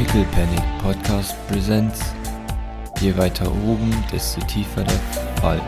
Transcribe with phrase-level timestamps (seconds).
[0.00, 2.00] Pickle Panic Podcast Presents.
[3.02, 4.98] Je weiter oben, desto tiefer der
[5.42, 5.60] Fall.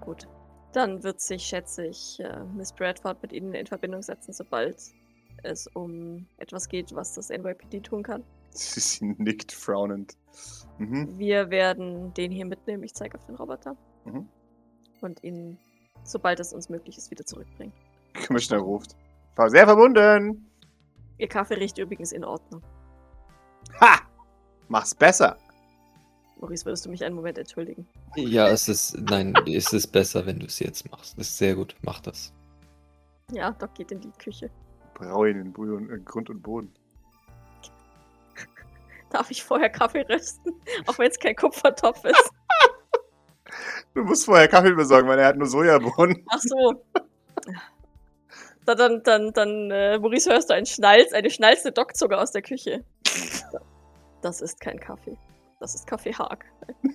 [0.00, 0.26] Gut.
[0.72, 4.76] Dann wird sich, schätze ich, äh, Miss Bradford mit Ihnen in Verbindung setzen, sobald
[5.44, 8.24] es um etwas geht, was das NYPD tun kann.
[8.50, 10.16] Sie nickt frownend.
[10.78, 11.16] Mhm.
[11.16, 12.82] Wir werden den hier mitnehmen.
[12.82, 13.76] Ich zeige auf den Roboter.
[14.04, 14.28] Mhm.
[15.00, 15.58] Und ihn,
[16.02, 17.72] sobald es uns möglich ist, wieder zurückbringen.
[18.26, 18.96] Commissioner ruft.
[19.36, 20.47] War sehr verbunden.
[21.18, 22.62] Ihr Kaffee riecht übrigens in Ordnung.
[23.80, 23.98] Ha!
[24.68, 25.36] Mach's besser.
[26.40, 27.86] Maurice, würdest du mich einen Moment entschuldigen?
[28.16, 28.96] Ja, es ist.
[29.00, 31.18] Nein, es ist besser, wenn du es jetzt machst.
[31.18, 31.74] Das ist sehr gut.
[31.82, 32.32] Mach das.
[33.32, 34.50] Ja, Doc geht in die Küche.
[34.94, 36.72] Brau ihn in Boden- äh, Grund und Boden.
[39.10, 40.54] Darf ich vorher Kaffee rösten?
[40.86, 42.30] Auch wenn es kein Kupfertopf ist.
[43.94, 46.22] Du musst vorher Kaffee besorgen, weil er hat nur Sojabohnen.
[46.28, 46.84] Ach so.
[48.68, 52.42] Dann, dann, dann, dann äh, Maurice, hörst du einen Schnalz, eine schnalzende Dockzunge aus der
[52.42, 52.84] Küche.
[54.20, 55.16] Das ist kein Kaffee.
[55.58, 56.44] Das ist Kaffee Haag.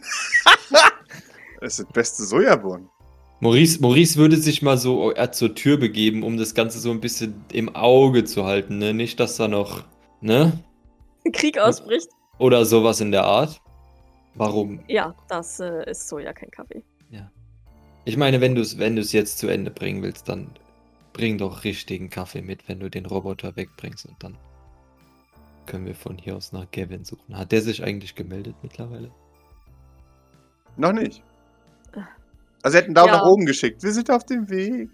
[1.61, 2.89] Das sind beste Sojabohnen.
[3.39, 6.99] Maurice, Maurice würde sich mal so äh, zur Tür begeben, um das Ganze so ein
[6.99, 8.93] bisschen im Auge zu halten, ne?
[8.93, 9.85] Nicht, dass da noch.
[10.19, 10.59] Ne?
[11.31, 12.09] Krieg ausbricht.
[12.37, 13.61] Oder sowas in der Art.
[14.35, 14.81] Warum?
[14.89, 16.83] Ja, das äh, ist so ja kein Kaffee.
[18.05, 20.49] Ich meine, wenn du es wenn du's jetzt zu Ende bringen willst, dann
[21.13, 24.37] bring doch richtigen Kaffee mit, wenn du den Roboter wegbringst und dann
[25.65, 27.37] können wir von hier aus nach Gavin suchen.
[27.37, 29.11] Hat der sich eigentlich gemeldet mittlerweile?
[30.75, 31.23] Noch nicht.
[32.63, 33.17] Also, er hat einen Daumen Ja.
[33.17, 33.83] nach oben geschickt.
[33.83, 34.89] Wir sind auf dem Weg.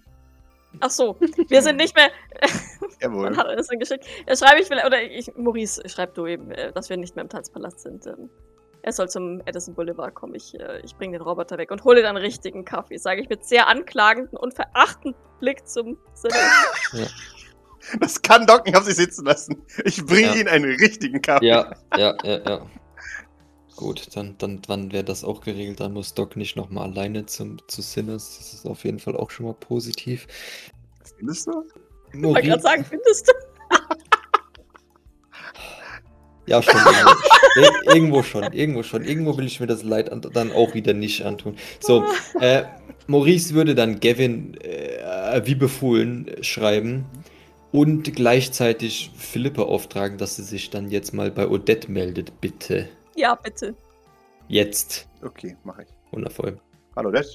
[0.82, 2.10] Ach so, wir sind nicht mehr.
[3.02, 3.24] Jawohl.
[3.30, 4.06] Man hat alles geschickt.
[4.28, 7.24] Ja, schreibe ich vielleicht, oder ich, Maurice, schreib du eben, äh, dass wir nicht mehr
[7.24, 8.06] im Tanzpalast sind.
[8.82, 10.36] Er soll zum Edison Boulevard kommen.
[10.36, 12.98] Ich, äh, ich bringe den Roboter weg und hole dann richtigen Kaffee.
[12.98, 16.36] Sage ich mit sehr anklagenden und verachtenden Blick zum Sinne.
[18.00, 19.62] Das kann Doc nicht auf sich sitzen lassen.
[19.84, 20.36] Ich bringe Ja.
[20.36, 21.48] ihm einen richtigen Kaffee.
[21.48, 22.66] Ja, ja, ja, ja.
[23.76, 25.80] Gut, dann, dann, dann wäre das auch geregelt.
[25.80, 28.38] Dann muss Doc nicht nochmal alleine zum, zu Sinners.
[28.38, 30.28] Das ist auf jeden Fall auch schon mal positiv.
[31.18, 31.64] Findest du?
[32.14, 33.34] Ich wollte gerade sagen, findest du?
[36.48, 36.74] Ja, schon.
[37.56, 39.04] Irgendwo, Ir- irgendwo schon, irgendwo schon.
[39.04, 41.56] Irgendwo will ich mir das Leid an, dann auch wieder nicht antun.
[41.80, 42.04] So,
[42.40, 42.64] äh,
[43.08, 47.06] Maurice würde dann Gavin äh, wie befohlen schreiben
[47.72, 52.88] und gleichzeitig Philippe auftragen, dass sie sich dann jetzt mal bei Odette meldet, bitte.
[53.16, 53.76] Ja, bitte.
[54.48, 55.08] Jetzt.
[55.22, 55.90] Okay, mache ich.
[56.12, 56.60] Wundervoll.
[56.96, 57.26] Hallo, Dad.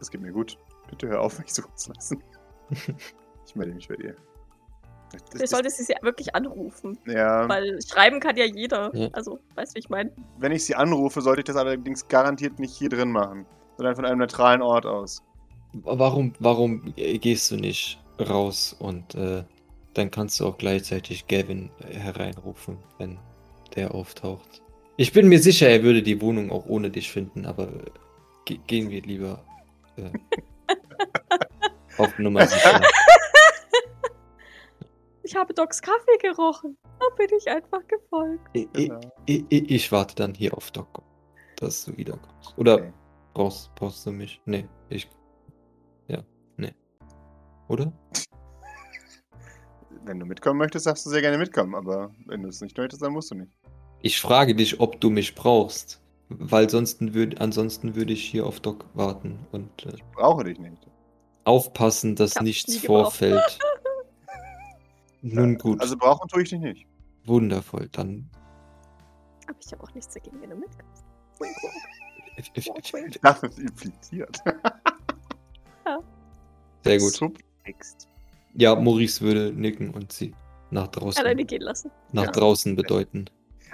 [0.00, 0.56] Es geht mir gut.
[0.90, 2.22] Bitte hör auf, mich suchen zu lassen.
[3.46, 4.14] Ich melde mich bei dir.
[5.12, 6.98] Das Vielleicht ist- sollte sie sie wirklich anrufen.
[7.06, 8.94] ja, Weil schreiben kann ja jeder.
[8.94, 9.08] Ja.
[9.12, 10.10] Also, weißt du, wie ich meine?
[10.38, 14.04] wenn ich sie anrufe, sollte ich das allerdings garantiert nicht hier drin machen, sondern von
[14.04, 15.22] einem neutralen Ort aus.
[15.72, 19.44] Warum, warum gehst du nicht raus und äh,
[19.94, 23.18] dann kannst du auch gleichzeitig Gavin äh, hereinrufen, wenn
[23.76, 24.62] der auftaucht.
[24.96, 27.68] Ich bin mir sicher, er würde die Wohnung auch ohne dich finden, aber äh,
[28.44, 29.42] ge gehen wir lieber
[29.96, 30.10] äh,
[31.98, 32.80] auf Nummer sicher.
[35.30, 36.76] Ich habe Docs Kaffee gerochen.
[36.98, 38.44] Da bin ich einfach gefolgt.
[38.52, 39.00] Ich, ich, Genau.
[39.26, 40.88] ich, ich warte dann hier auf Doc,
[41.54, 42.58] dass du wiederkommst.
[42.58, 42.92] Oder Okay.
[43.32, 44.42] brauchst, brauchst du mich?
[44.44, 45.08] Nee, ich.
[46.08, 46.24] Ja,
[46.56, 46.74] nee.
[47.68, 47.92] Oder?
[50.04, 53.00] Wenn du mitkommen möchtest, darfst du sehr gerne mitkommen, aber wenn du es nicht möchtest,
[53.00, 53.52] dann musst du nicht.
[54.02, 56.02] Ich frage dich, ob du mich brauchst.
[56.28, 60.82] Weil sonst würd, ansonsten würde ich hier auf Doc warten und äh, Brauche dich nicht.
[60.82, 60.90] Ich
[61.44, 63.58] aufpassen, dass nichts vorfällt.
[65.22, 66.86] Nun gut, Also brauchen tue ich dich nicht.
[67.24, 67.88] wundervoll.
[67.92, 68.28] Dann.
[69.48, 71.04] Aber ich habe auch nichts dagegen, wenn du mitkommst.
[71.38, 73.06] Wink, wink.
[73.14, 74.40] Ich dachte, es impliziert.
[76.84, 77.12] Sehr gut.
[77.12, 78.08] Subtext.
[78.54, 80.34] Ja, Maurice würde nicken und sie
[80.70, 81.90] nach draußen, Alleine gehen lassen.
[82.12, 82.30] nach Ja.
[82.30, 83.26] draußen bedeuten.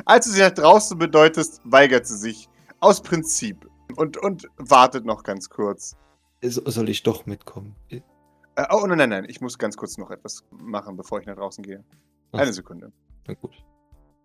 [0.04, 2.48] Als du sie nach draußen bedeutest, weigert sie sich.
[2.80, 3.68] Aus Prinzip.
[3.96, 5.96] Und, und wartet noch ganz kurz.
[6.42, 7.74] So- Soll ich doch mitkommen?
[8.56, 9.26] Äh, oh, nein, nein, nein.
[9.28, 11.84] Ich muss ganz kurz noch etwas machen, bevor ich nach draußen gehe.
[12.32, 12.40] Ach.
[12.40, 12.90] Eine Sekunde.
[13.26, 13.52] Na gut.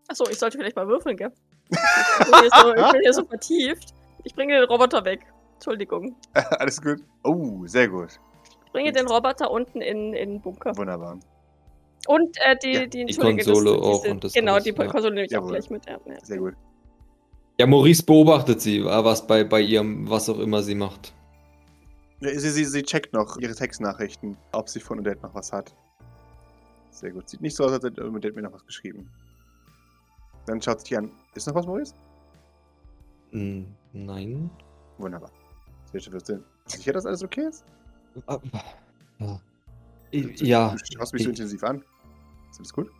[0.08, 1.32] Achso, ich sollte vielleicht mal würfeln, gell?
[1.70, 3.94] Ich bin hier so, ich bin hier so vertieft.
[4.24, 5.22] Ich bringe den Roboter weg.
[5.56, 6.16] Entschuldigung.
[6.34, 7.00] Alles gut?
[7.24, 8.20] Oh, sehr gut.
[8.66, 10.76] Ich bringe den Roboter unten in in den Bunker.
[10.78, 11.20] Wunderbar.
[12.08, 14.72] Und äh, die, Ja, die, die Konsole das, auch diese, und das Genau, alles, die
[14.72, 14.88] ja.
[14.88, 15.52] Konsole nehme ich auch Jawohl.
[15.52, 15.86] gleich mit.
[15.86, 16.26] Ja, ja.
[16.26, 16.54] Sehr gut.
[17.60, 21.14] Ja, Maurice beobachtet sie, was bei, bei ihrem, was auch immer sie macht.
[22.22, 25.76] Ja, Sie, sie, sie checkt noch ihre Textnachrichten, ob sie von Odette noch was hat.
[26.92, 27.28] Sehr gut.
[27.30, 29.10] Sieht nicht so aus, als hätte Odette mir noch was geschrieben.
[30.46, 31.12] Dann schaut sie dich an.
[31.34, 31.94] Ist noch was, Maurice?
[33.32, 34.50] Hm, nein.
[34.98, 35.32] Wunderbar.
[35.92, 37.64] Du sicher, dass alles okay ist?
[38.28, 38.40] Ah,
[39.20, 39.42] Ja.
[40.12, 41.84] Du, Ja, Du schaust mich so intensiv an.
[42.52, 42.92] Ist alles gut?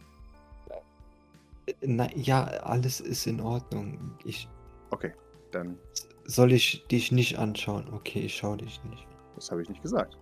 [1.82, 4.16] Na, ja, alles ist in Ordnung.
[4.26, 4.50] Ich,
[4.90, 5.14] Okay,
[5.52, 5.78] dann,
[6.26, 7.88] soll ich dich nicht anschauen?
[7.94, 9.08] Okay, ich schau dich nicht.
[9.36, 10.18] Das habe ich nicht gesagt.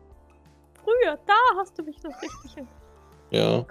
[0.83, 2.53] Früher, da hast du mich doch richtig.
[2.56, 2.67] hin-
[3.31, 3.65] Ja,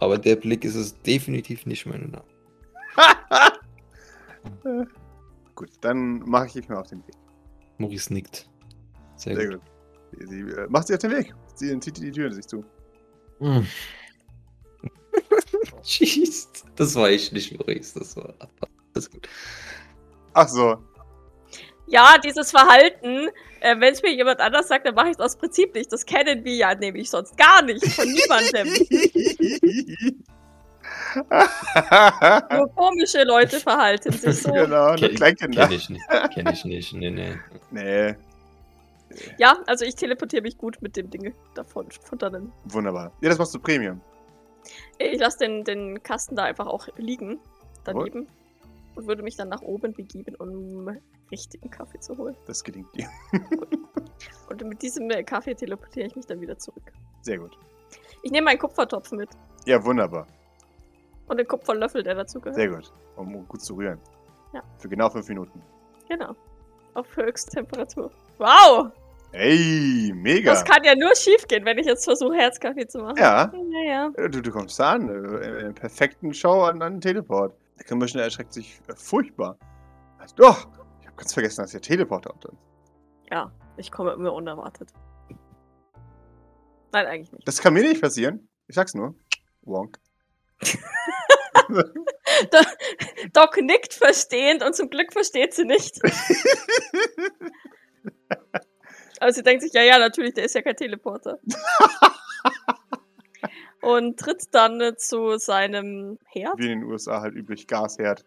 [0.00, 2.24] aber der Blick ist es definitiv nicht, meine Damen.
[5.54, 7.14] Gut, dann mache ich mich mal auf den Weg.
[7.78, 8.48] Maurice nickt.
[9.16, 9.60] Sehr, Sehr gut.
[10.12, 10.28] gut.
[10.28, 11.34] Sie äh, macht sich auf den Weg.
[11.54, 12.64] Sie zieht die Tür sich zu.
[13.40, 13.66] Mm.
[15.82, 17.98] Jeez, das war ich nicht, Maurice.
[17.98, 18.32] Das war
[18.94, 19.28] alles gut.
[20.34, 20.78] Ach so.
[21.86, 23.28] Ja, dieses Verhalten,
[23.60, 25.92] äh, wenn es mir jemand anders sagt, dann mache ich es aus Prinzip nicht.
[25.92, 28.68] Das kennen wir ja nämlich sonst gar nicht von niemandem.
[32.50, 34.52] Nur komische Leute verhalten sich so.
[34.52, 35.66] genau, Kenn, Kleinkinder.
[35.68, 36.04] kenn ich nicht.
[36.34, 36.92] Kenn ich nicht.
[36.94, 37.34] Nee, nee.
[37.70, 38.14] Nee,
[39.38, 41.86] Ja, also ich teleportiere mich gut mit dem Ding davon.
[42.04, 42.52] Von dannen.
[42.64, 43.12] wunderbar.
[43.20, 44.00] Ja, das machst du Premium.
[44.98, 47.38] Ich lasse den, den Kasten da einfach auch liegen.
[47.84, 48.26] Daneben.
[48.94, 50.96] Und würde mich dann nach oben begeben, um
[51.32, 52.36] richtigen Kaffee zu holen.
[52.46, 53.08] Das gelingt dir.
[54.48, 56.92] Und mit diesem äh, Kaffee teleportiere ich mich dann wieder zurück.
[57.22, 57.56] Sehr gut.
[58.22, 59.30] Ich nehme meinen Kupfertopf mit.
[59.66, 60.26] Ja, wunderbar.
[61.26, 62.56] Und den Kupferlöffel, der dazu gehört.
[62.56, 62.92] Sehr gut.
[63.16, 63.98] Um gut zu rühren.
[64.52, 64.62] Ja.
[64.78, 65.62] Für genau fünf Minuten.
[66.08, 66.34] Genau.
[66.94, 68.10] Auf Höchsttemperatur.
[68.38, 68.88] Wow!
[69.32, 70.50] Ey, mega.
[70.52, 73.16] Das kann ja nur schief gehen, wenn ich jetzt versuche, Herzkaffee zu machen.
[73.16, 73.50] Ja.
[73.70, 74.10] Naja.
[74.16, 75.08] Äh, Du, du kommst da an.
[75.08, 75.12] äh,
[75.60, 77.54] In der perfekten Show an einen Teleport.
[77.78, 79.56] Der Commissioner erschreckt sich furchtbar.
[80.36, 80.66] Doch!
[81.12, 82.44] Habe ganz vergessen, dass der Teleporter uns
[83.30, 84.90] Ja, ich komme immer unerwartet.
[86.92, 87.46] Nein, eigentlich nicht.
[87.46, 88.48] Das kann mir nicht passieren.
[88.66, 89.14] Ich sag's nur.
[89.62, 89.98] Wonk.
[93.32, 96.00] Doc nickt verstehend und zum Glück versteht sie nicht.
[99.20, 101.38] Aber sie denkt sich, ja, ja, natürlich, der ist ja kein Teleporter.
[103.80, 106.58] und tritt dann zu seinem Herd.
[106.58, 107.66] Wie in den USA halt üblich.
[107.66, 108.24] Gasherd.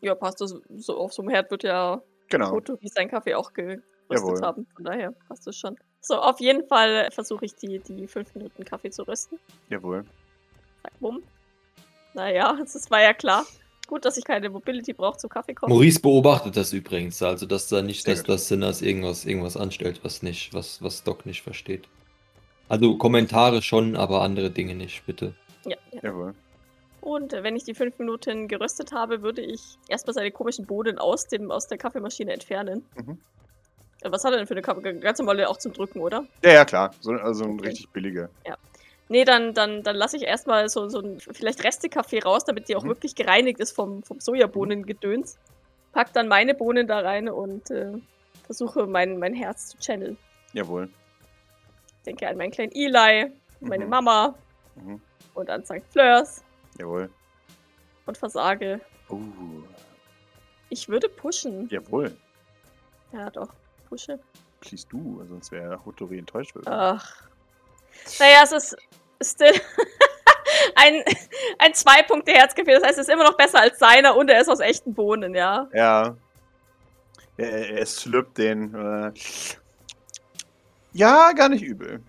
[0.00, 0.54] Ja, passt das.
[0.76, 2.50] So, auf so einem Herd wird ja Genau.
[2.50, 4.40] Foto wie sein Kaffee auch gerüstet Jawohl.
[4.42, 4.66] haben.
[4.74, 5.76] Von daher passt das schon.
[6.00, 9.38] So, auf jeden Fall versuche ich die, die fünf Minuten Kaffee zu rösten.
[9.68, 10.04] Jawohl.
[10.82, 11.22] Zack, bumm.
[12.14, 13.44] Naja, das war ja klar.
[13.86, 15.72] Gut, dass ich keine Mobility brauche zum Kaffee kochen.
[15.72, 20.22] Maurice beobachtet das übrigens, also dass da nicht, dass das Sinners irgendwas, irgendwas anstellt, was
[20.22, 21.88] nicht, was, was Doc nicht versteht.
[22.68, 25.34] Also Kommentare schon, aber andere Dinge nicht, bitte.
[25.64, 26.00] Ja, ja.
[26.02, 26.34] Jawohl.
[27.08, 31.26] Und wenn ich die fünf Minuten geröstet habe, würde ich erstmal seine komischen Bohnen aus,
[31.26, 32.84] dem, aus der Kaffeemaschine entfernen.
[32.96, 33.18] Mhm.
[34.02, 34.92] Äh, Was hat er denn für eine Kaffee?
[35.00, 36.26] Ganz normale auch zum Drücken, oder?
[36.44, 36.90] Ja, ja, klar.
[37.00, 37.68] So, also ein Okay.
[37.68, 38.28] richtig billige.
[39.08, 42.76] Nee, dann, dann, dann lasse ich erstmal so, so ein vielleicht Reste-Kaffee raus, damit die
[42.76, 42.88] auch Mhm.
[42.88, 45.38] wirklich gereinigt ist vom, vom Sojabohnengedöns.
[45.92, 47.90] Pack dann meine Bohnen da rein und äh,
[48.44, 50.18] versuche mein, mein Herz zu channeln.
[50.52, 50.90] Jawohl.
[52.04, 53.90] Denke an meinen kleinen Eli, meine Mhm.
[53.90, 54.34] Mama
[54.74, 55.00] Mhm.
[55.32, 55.82] und an St.
[55.90, 56.44] Fleurs
[56.78, 57.10] Jawohl.
[58.06, 58.80] und versage.
[59.10, 59.62] Uh.
[60.70, 61.68] Ich würde pushen.
[61.68, 62.16] Jawohl.
[63.12, 63.52] Ja, doch.
[63.88, 64.18] Pushe.
[64.60, 66.54] Please du, sonst wäre Hotori enttäuscht.
[66.54, 66.66] Wird.
[66.66, 67.28] Ach.
[68.18, 68.76] Naja, es ist
[69.22, 69.52] still
[70.74, 71.02] ein,
[71.58, 72.74] ein Zwei-Punkte-Herzkaffee.
[72.74, 75.34] Das heißt, es ist immer noch besser als seiner und er ist aus echten Bohnen,
[75.34, 75.68] ja.
[75.72, 76.16] Ja.
[77.36, 78.74] Er, er, slurpt den.
[78.74, 79.12] Äh.
[80.92, 82.02] Ja, gar nicht übel.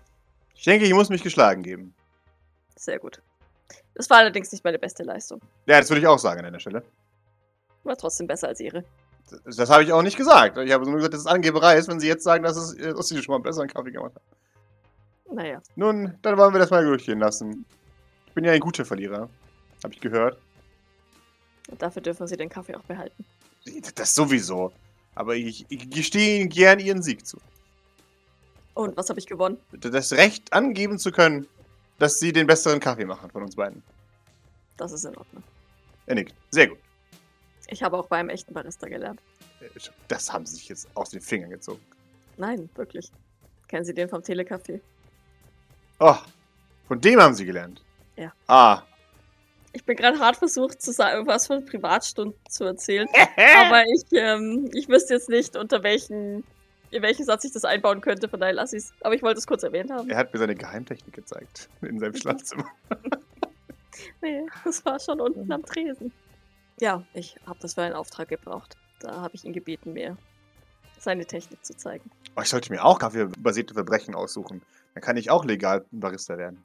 [0.54, 1.94] Ich denke, ich muss mich geschlagen geben.
[2.76, 3.22] Sehr gut.
[3.94, 5.40] Das war allerdings nicht meine beste Leistung.
[5.66, 6.82] Ja, das würde ich auch sagen an einer Stelle.
[7.84, 8.84] War trotzdem besser als ihre.
[9.44, 10.58] Das, das habe ich auch nicht gesagt.
[10.58, 12.94] Ich habe nur gesagt, dass es Angeberei ist, wenn sie jetzt sagen, dass, es, äh,
[12.94, 15.36] dass sie schon mal einen besseren Kaffee gemacht haben.
[15.36, 15.62] Naja.
[15.76, 17.64] Nun, dann wollen wir das mal durchgehen lassen.
[18.26, 19.28] Ich bin ja ein guter Verlierer.
[19.82, 20.38] Habe ich gehört.
[21.70, 23.24] Und dafür dürfen sie den Kaffee auch behalten.
[23.94, 24.72] Das sowieso.
[25.14, 27.38] Aber ich, ich gestehe ihnen gern ihren Sieg zu.
[28.74, 29.58] Und was habe ich gewonnen?
[29.72, 31.46] Das Recht angeben zu können,
[32.00, 33.82] dass sie den besseren Kaffee machen von uns beiden.
[34.76, 35.44] Das ist in Ordnung.
[36.06, 36.34] Er nickt.
[36.50, 36.78] Sehr gut.
[37.68, 39.20] Ich habe auch beim echten Barista gelernt.
[40.08, 41.80] Das haben sie sich jetzt aus den Fingern gezogen.
[42.38, 43.12] Nein, wirklich.
[43.68, 44.80] Kennen Sie den vom Telecafé?
[46.00, 46.16] Oh,
[46.88, 47.84] von dem haben sie gelernt.
[48.16, 48.32] Ja.
[48.48, 48.82] Ah.
[49.72, 53.06] Ich bin gerade hart versucht, zu sagen, was von Privatstunden zu erzählen.
[53.60, 56.42] Aber ich, ähm, ich wüsste jetzt nicht, unter welchen,
[56.90, 58.92] in welchen Satz ich das einbauen könnte, von daher lasse ich es.
[59.02, 60.08] Aber ich wollte es kurz erwähnt haben.
[60.10, 61.68] er hat mir seine Geheimtechnik gezeigt.
[61.82, 62.66] In seinem Schlafzimmer.
[64.22, 66.12] Nee, das war schon unten am Tresen.
[66.80, 68.76] Ja, ich habe das für einen Auftrag gebraucht.
[69.00, 70.16] Da habe ich ihn gebeten, mir
[70.98, 72.10] seine Technik zu zeigen.
[72.36, 74.62] Oh, ich sollte mir auch kaffeebasierte Verbrechen aussuchen.
[74.94, 76.64] Dann kann ich auch legal Barista werden.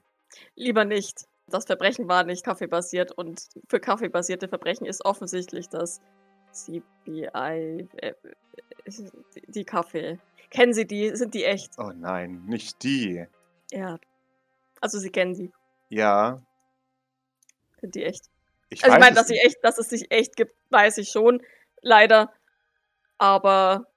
[0.56, 1.26] Lieber nicht.
[1.48, 6.02] Das Verbrechen war nicht kaffeebasiert und für kaffeebasierte Verbrechen ist offensichtlich das
[6.56, 8.14] CBI, äh,
[9.48, 10.20] die, Kaffee.
[10.50, 11.16] Kennen Sie die?
[11.16, 11.74] Sind die echt?
[11.78, 13.26] Oh nein, nicht die.
[13.72, 14.00] Ja.
[14.80, 15.52] Also Sie kennen die.
[15.90, 16.42] Ja,
[17.82, 18.26] Sind die echt?
[18.70, 21.42] Ich Also ich meine, dass, sie echt, dass es sich echt gibt, weiß ich schon,
[21.82, 22.34] leider.
[23.18, 23.88] Aber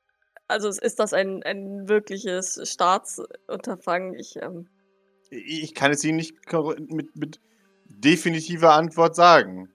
[0.46, 4.14] also ist das ein, ein wirkliches Staatsunterfangen.
[4.14, 4.68] Ich, ähm,
[5.30, 6.34] Ich kann es Ihnen nicht
[6.88, 7.40] mit, mit
[7.86, 9.72] definitiver Antwort sagen.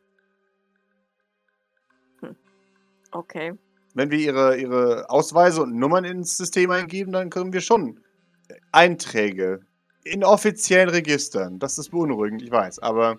[3.13, 3.53] Okay.
[3.93, 7.99] Wenn wir Ihre, Ihre Ausweise und Nummern ins System eingeben, dann können wir schon
[8.71, 9.61] Einträge
[10.03, 11.59] in offiziellen Registern.
[11.59, 13.17] Das ist beunruhigend, ich weiß, aber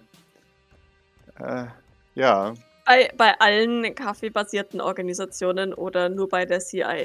[1.39, 1.67] äh,
[2.15, 2.55] ja.
[2.87, 6.97] Bei, bei allen kaffeebasierten Organisationen oder nur bei der CIA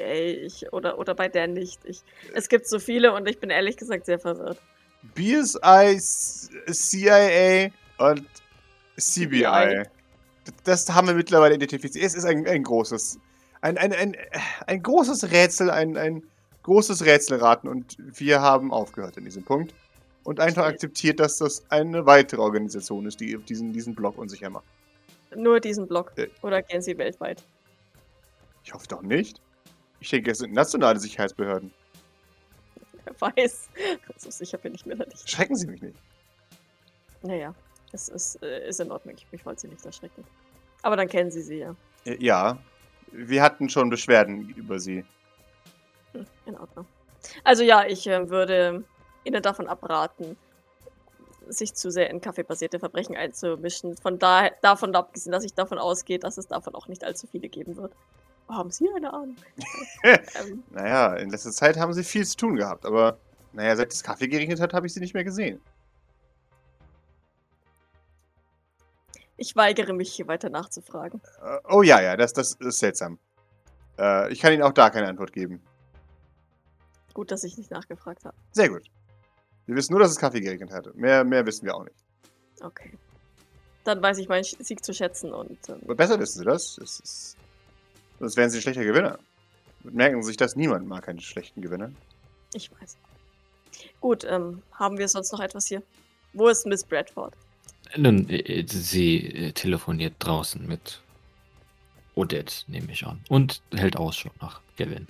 [0.46, 1.80] ich, oder, oder bei der nicht.
[1.86, 2.02] Ich,
[2.34, 4.60] es gibt so viele und ich bin ehrlich gesagt sehr verwirrt.
[5.16, 5.98] BSI,
[6.70, 8.28] CIA und
[8.98, 9.86] CBI.
[9.86, 9.99] CBI.
[10.64, 12.04] Das haben wir mittlerweile identifiziert.
[12.04, 13.20] Es ist ein, ein großes,
[13.62, 14.16] ein, ein, ein,
[14.68, 16.24] ein großes Rätsel, ein, ein
[16.64, 19.74] großes Rätselraten und wir haben aufgehört in diesem Punkt
[20.24, 24.66] und einfach akzeptiert, dass das eine weitere Organisation ist, die diesen, diesen Block unsicher macht.
[25.36, 26.12] Nur diesen Block.
[26.18, 26.28] Äh.
[26.42, 27.44] Oder gehen sie weltweit?
[28.64, 29.42] Ich hoffe doch nicht.
[30.00, 31.72] Ich denke, es sind nationale Sicherheitsbehörden.
[33.04, 33.70] Wer weiß.
[34.18, 35.30] So sicher bin ich mir da nicht.
[35.30, 35.98] Schrecken Sie mich nicht.
[37.22, 37.56] Naja,
[37.92, 39.16] es ist, äh, ist in Ordnung.
[39.32, 40.24] Ich wollte sie nicht erschrecken.
[40.82, 41.76] Aber dann kennen sie sie ja.
[42.06, 42.58] Äh, Ja,
[43.12, 45.04] wir hatten schon Beschwerden über Sie.
[46.14, 46.86] Hm, in Ordnung.
[47.44, 48.84] Also ja, ich äh, würde
[49.24, 50.38] Ihnen davon abraten,
[51.48, 53.98] sich zu sehr in kaffeebasierte Verbrechen einzumischen.
[53.98, 57.50] Von daher, davon abgesehen, dass ich davon ausgehe, dass es davon auch nicht allzu viele
[57.50, 57.92] geben wird.
[58.48, 59.36] Haben Sie eine Ahnung?
[60.04, 63.18] ähm, Naja, in letzter Zeit haben Sie viel zu tun gehabt, aber
[63.54, 65.60] naja, seit das Kaffee geregnet hat, habe ich Sie nicht mehr gesehen.
[69.40, 71.22] Ich weigere mich, hier weiter nachzufragen.
[71.44, 73.18] Äh, oh ja, ja, das, das ist seltsam.
[73.98, 75.62] Äh, ich kann Ihnen auch da keine Antwort geben.
[77.14, 78.36] Gut, dass ich nicht nachgefragt habe.
[78.52, 78.84] Sehr gut.
[79.66, 80.94] Wir wissen nur, dass es Kaffee geregnet hatte.
[80.96, 81.96] Mehr, mehr wissen wir auch nicht.
[82.62, 82.98] Okay.
[83.84, 86.76] Dann weiß ich meinen Sieg zu schätzen und ähm, Aber besser wissen Sie das.
[86.76, 87.38] das ist,
[88.20, 89.20] sonst wären Sie ein schlechter Gewinner.
[89.84, 91.92] Merken Sie sich das, niemand mag einen schlechten Gewinner.
[92.54, 92.98] ich weiß.
[94.02, 95.82] Gut, ähm, haben wir sonst noch etwas hier?
[96.34, 97.34] Wo ist Miss Bradford?
[97.98, 101.02] Nun, äh, sie äh, telefoniert draußen mit
[102.16, 103.22] Odette, nehme ich an.
[103.30, 105.08] Und hält Ausschau nach Gavin.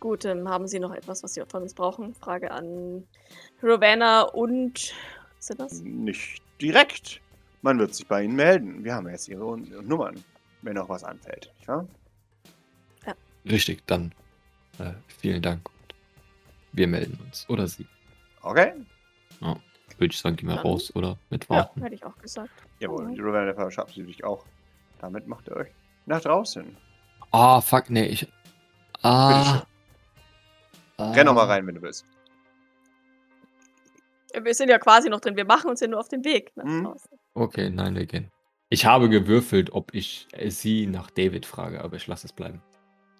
[0.00, 2.14] Gut, ähm, haben Sie noch etwas, was Sie von uns brauchen?
[2.14, 3.04] Frage an
[3.62, 4.92] Rowena und.
[5.38, 5.80] Sind das?
[5.82, 7.20] Nicht direkt.
[7.62, 8.84] Man wird sich bei Ihnen melden.
[8.84, 10.22] Wir haben jetzt Ihre Nummern,
[10.62, 11.50] wenn noch was anfällt.
[11.58, 11.86] Nicht wahr?
[13.46, 14.12] Richtig, dann
[14.78, 15.68] äh, vielen Dank.
[16.72, 17.48] Wir melden uns.
[17.48, 17.86] Oder sie.
[18.42, 18.72] Okay.
[19.98, 22.50] Würde ich sagen, geh mal raus oder mit Ja, hätte ich auch gesagt.
[22.80, 24.44] Jawohl, die Ravenna verabschiedet sich auch.
[25.00, 25.68] Damit macht ihr euch
[26.06, 26.76] nach draußen.
[27.30, 28.28] Ah, fuck, nee, ich.
[29.02, 29.62] Ah.
[30.96, 31.12] ah.
[31.12, 32.06] Renn noch mal rein, wenn du willst.
[34.42, 35.36] Wir sind ja quasi noch drin.
[35.36, 36.84] Wir machen uns ja nur auf den Weg nach Mhm.
[36.84, 37.10] draußen.
[37.34, 38.30] Okay, nein, wir gehen.
[38.68, 42.62] Ich habe gewürfelt, ob ich äh, sie nach David frage, aber ich lasse es bleiben.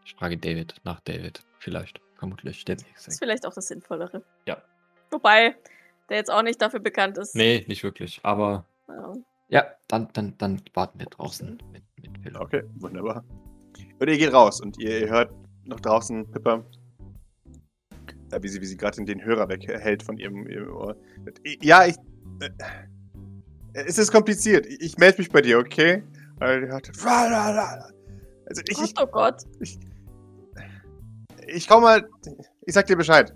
[0.05, 1.45] Ich frage David nach David.
[1.59, 2.01] Vielleicht.
[2.17, 2.65] Vermutlich.
[2.65, 4.23] Der Das ist vielleicht auch das Sinnvollere.
[4.47, 4.63] Ja.
[5.11, 5.57] Wobei,
[6.09, 7.35] der jetzt auch nicht dafür bekannt ist.
[7.35, 8.21] Nee, nicht wirklich.
[8.23, 9.13] Aber Ja.
[9.49, 12.41] ja, dann, dann, dann warten wir draußen mit, mit Philipp.
[12.41, 13.25] Okay, wunderbar.
[13.99, 15.35] Und ihr geht raus und ihr, ihr hört
[15.65, 16.65] noch draußen Pippa,
[18.31, 20.97] äh, wie sie, wie sie gerade den Hörer weghält von ihrem, ihrem Ohr.
[21.63, 21.97] Ja, ich.
[22.41, 22.51] Äh,
[23.73, 24.67] es ist kompliziert.
[24.67, 26.05] Ich, ich melde mich bei dir, okay?
[26.37, 26.91] Weil ihr hört.
[28.47, 29.43] Also ich, ich, oh Gott.
[31.47, 32.09] ich komm mal.
[32.67, 33.35] Ich sag dir Bescheid.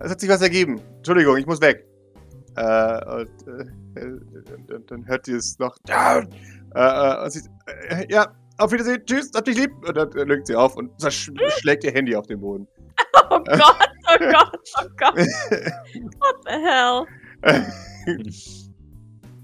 [0.00, 0.80] Es hat sich was ergeben.
[1.02, 1.84] Entschuldigung, ich muss weg.
[2.54, 4.20] Äh, und, äh, äh,
[4.68, 5.76] dann, dann hört ihr es noch.
[5.88, 6.20] Äh,
[6.74, 7.40] äh, und sie,
[7.88, 9.72] äh, ja, auf Wiedersehen, tschüss, hab dich lieb.
[9.84, 12.68] Und dann äh, legt sie auf und zersch- schlägt ihr Handy auf den Boden.
[13.30, 15.16] Oh Gott, oh Gott, oh Gott.
[16.20, 17.06] What the hell?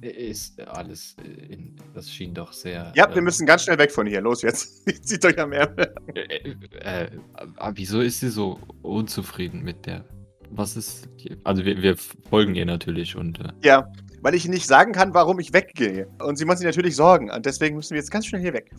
[0.00, 1.16] Ist alles
[1.48, 1.74] in.
[1.94, 2.92] Das schien doch sehr.
[2.94, 4.20] ja, wir müssen ganz schnell weg von hier.
[4.20, 4.86] Los jetzt.
[5.06, 5.92] Zieht euch am Ärmel.
[6.14, 6.56] Äh, äh,
[7.04, 7.10] äh,
[7.56, 10.04] aber wieso ist sie so unzufrieden mit der.
[10.50, 11.08] Was ist.
[11.20, 13.40] Die, also, wir, wir folgen ihr natürlich und.
[13.40, 13.90] Äh, Ja,
[14.22, 16.08] weil ich nicht sagen kann, warum ich weggehe.
[16.22, 17.30] Und sie macht sich natürlich Sorgen.
[17.30, 18.70] Und deswegen müssen wir jetzt ganz schnell hier weg.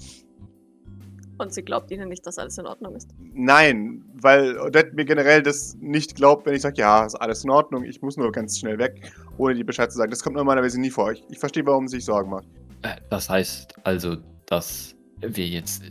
[1.37, 3.11] Und sie glaubt ihnen nicht, dass alles in Ordnung ist.
[3.33, 7.49] Nein, weil Odette mir generell das nicht glaubt, wenn ich sage, ja, ist alles in
[7.49, 10.11] Ordnung, ich muss nur ganz schnell weg, ohne dir Bescheid zu sagen.
[10.11, 11.23] Das kommt normalerweise nie vor euch.
[11.29, 12.47] Ich verstehe, warum sie sich Sorgen macht.
[12.81, 15.81] äh, das heißt also, dass wir jetzt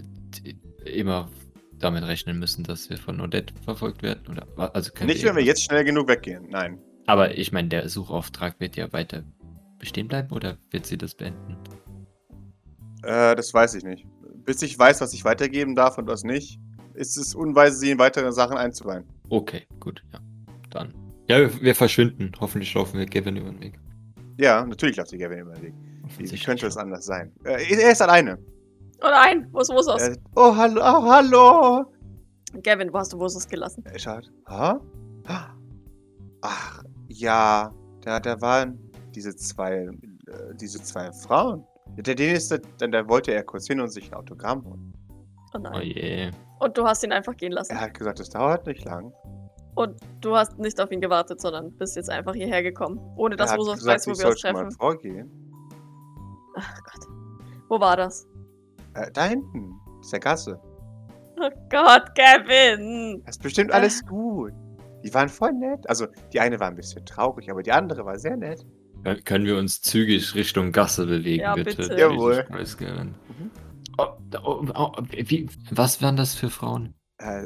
[0.85, 1.31] immer
[1.79, 4.23] damit rechnen müssen, dass wir von Odette verfolgt werden?
[4.31, 6.47] Oder, also Nicht, wenn wir jetzt schnell genug weggehen.
[6.51, 6.79] Nein.
[7.07, 9.25] Aber ich meine, der Suchauftrag wird ja weiter
[9.79, 11.57] bestehen bleiben oder wird sie das beenden?
[13.03, 14.07] Äh, das weiß ich nicht.
[14.45, 16.59] Bis ich weiß, was ich weitergeben darf und was nicht,
[16.95, 19.05] ist es unweise, sie in weitere Sachen einzuweihen.
[19.31, 20.21] Okay, gut, ja.
[20.71, 20.93] Dann.
[21.29, 22.33] Ja, wir, wir verschwinden.
[22.41, 23.79] Hoffentlich laufen wir Gavin über den Weg.
[24.39, 25.75] Ja, natürlich läuft sie Gavin über den Weg.
[26.19, 27.33] Wie könnte es anders sein?
[27.45, 28.39] Äh, er ist alleine.
[29.01, 30.03] Oh nein, wo ist Wursos?
[30.03, 31.85] Äh, oh, hallo, oh, hallo.
[32.63, 33.85] Gavin, wo hast du Wursos gelassen?
[33.87, 34.31] Er schaut.
[34.49, 34.81] Ha?
[36.43, 37.71] Ach, ja.
[38.01, 38.79] Da, da waren
[39.15, 41.65] diese zwei, äh, diese zwei Frauen.
[41.97, 44.93] Der, ist, dann da wollte er kurz hin und sich ein Autogramm holen.
[45.55, 45.83] Oh Oh nein.
[45.83, 46.31] je.
[46.61, 47.73] Und du hast ihn einfach gehen lassen.
[47.73, 49.13] Er hat gesagt, es dauert nicht lang.
[49.75, 52.99] Und du hast nicht auf ihn gewartet, sondern bist jetzt einfach hierher gekommen.
[53.17, 54.77] Ohne dass er gesagt, weiß, wo ich wir uns sollte mal treffen.
[54.77, 55.31] vorgehen.
[56.57, 57.07] Ach Gott.
[57.69, 58.27] Wo war das?
[58.99, 60.61] Äh, da hinten, ist der Gasse.
[61.41, 63.23] Oh Gott, Gavin!
[63.25, 63.75] Das ist bestimmt Äh.
[63.75, 64.53] alles gut.
[65.05, 65.89] Die waren voll nett.
[65.89, 68.67] Also, die eine war ein bisschen traurig, aber die andere war sehr nett.
[69.05, 71.77] Kön- Können wir uns zügig Richtung Gasse bewegen, Ja, bitte?
[71.77, 71.97] bitte.
[71.99, 72.45] Jawohl.
[72.51, 73.51] Mhm.
[73.99, 74.07] Oh,
[74.45, 76.95] oh, oh, wie, was wären das für Frauen?
[77.19, 77.45] Äh,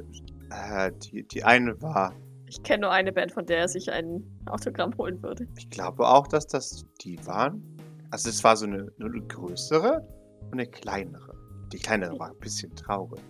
[0.51, 2.15] äh, die, die eine war,
[2.47, 5.47] Ich kenne nur eine Band, von der er sich ein Autogramm holen würde.
[5.59, 7.63] ich glaube auch, dass das die waren.
[8.11, 10.07] Also, es war so eine, eine größere
[10.47, 11.35] und eine kleinere.
[11.73, 13.21] Die kleinere war ein bisschen traurig.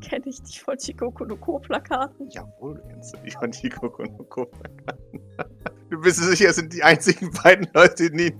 [0.00, 2.30] Kenne ich die von Chikoku no Ko Plakaten?
[2.30, 4.50] Jawohl, du kennst die von Chico Konoko.
[5.90, 8.34] Du bist dir sicher, es sind die einzigen beiden Leute, die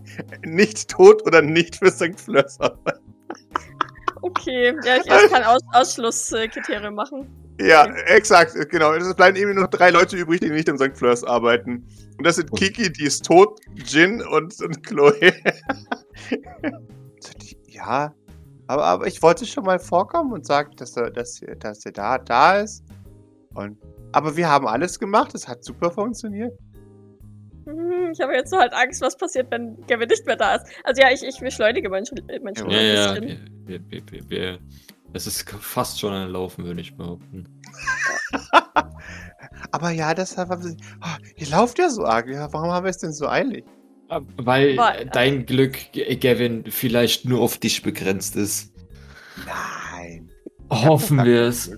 [0.47, 2.19] nicht tot oder nicht für St.
[2.19, 3.05] Fleurs arbeiten.
[4.23, 7.29] Okay, ja, ich, kann Aus Ausschlusskriterium machen.
[7.61, 8.03] Ja, Okay.
[8.07, 8.95] exakt, genau.
[8.95, 10.97] Es bleiben eben nur noch drei Leute übrig, die nicht im St.
[10.97, 11.87] Fleurs arbeiten.
[12.17, 15.15] Und das sind Kiki, die ist tot, Jin und, und Chloe.
[17.67, 18.15] Ja,
[18.71, 21.93] aber, aber ich wollte schon mal vorkommen und sagen, dass er, dass, er- dass er
[21.93, 22.85] da, da ist.
[23.55, 23.77] Und,
[24.13, 26.53] aber wir haben alles gemacht, es hat super funktioniert.
[27.67, 30.67] Hm, Ich habe jetzt nur halt Angst, was passiert, wenn Gavin nicht mehr da ist.
[30.85, 33.65] Also ja, ich, ich beschleunige mein, Schritt- mein Schritt Ja, Ja, ein ja, bisschen.
[33.67, 34.59] wir, wir, wir, wir,
[35.13, 37.45] es ist fast schon ein Laufen, würde ich behaupten.
[39.73, 40.77] Aber ja, deshalb haben sie.
[41.03, 42.27] Oh, ihr lauft ja so arg.
[42.53, 43.65] Warum haben wir es denn so eilig?
[44.37, 45.77] Weil Weil- dein Glück,
[46.21, 48.73] Gavin, vielleicht nur auf dich begrenzt ist.
[49.47, 50.31] Nein.
[50.71, 51.71] Hoffen wir es.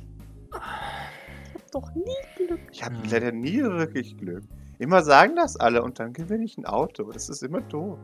[1.73, 2.61] Doch nie Glück.
[2.73, 4.45] Ich habe leider nie wirklich Glück.
[4.79, 7.11] Immer sagen das alle und dann gewinne ich ein Auto.
[7.12, 7.99] Das ist immer doof.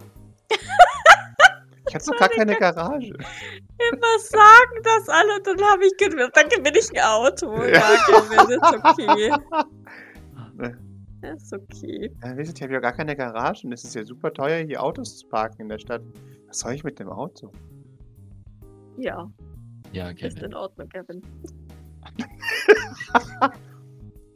[1.88, 3.14] Ich habe doch gar keine Garage.
[3.14, 6.30] Immer sagen das alle und dann habe ich gewinnt.
[6.36, 7.62] Dann gewinne ich ein Auto.
[7.62, 7.96] Ja, Ja.
[8.06, 10.74] Gavin, ist okay.
[11.22, 12.12] Äh, Ist okay.
[12.22, 14.64] äh, wisst ihr, ich habe ja gar keine Garage und es ist ja super teuer,
[14.64, 16.02] hier Autos zu parken in der Stadt.
[16.46, 17.50] Was soll ich mit dem Auto?
[18.98, 19.30] Ja,
[19.92, 20.44] Ja, ist Gavin.
[20.44, 21.22] in Ordnung, Gavin.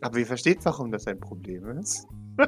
[0.01, 2.07] Aber ihr versteht, warum das ein Problem ist.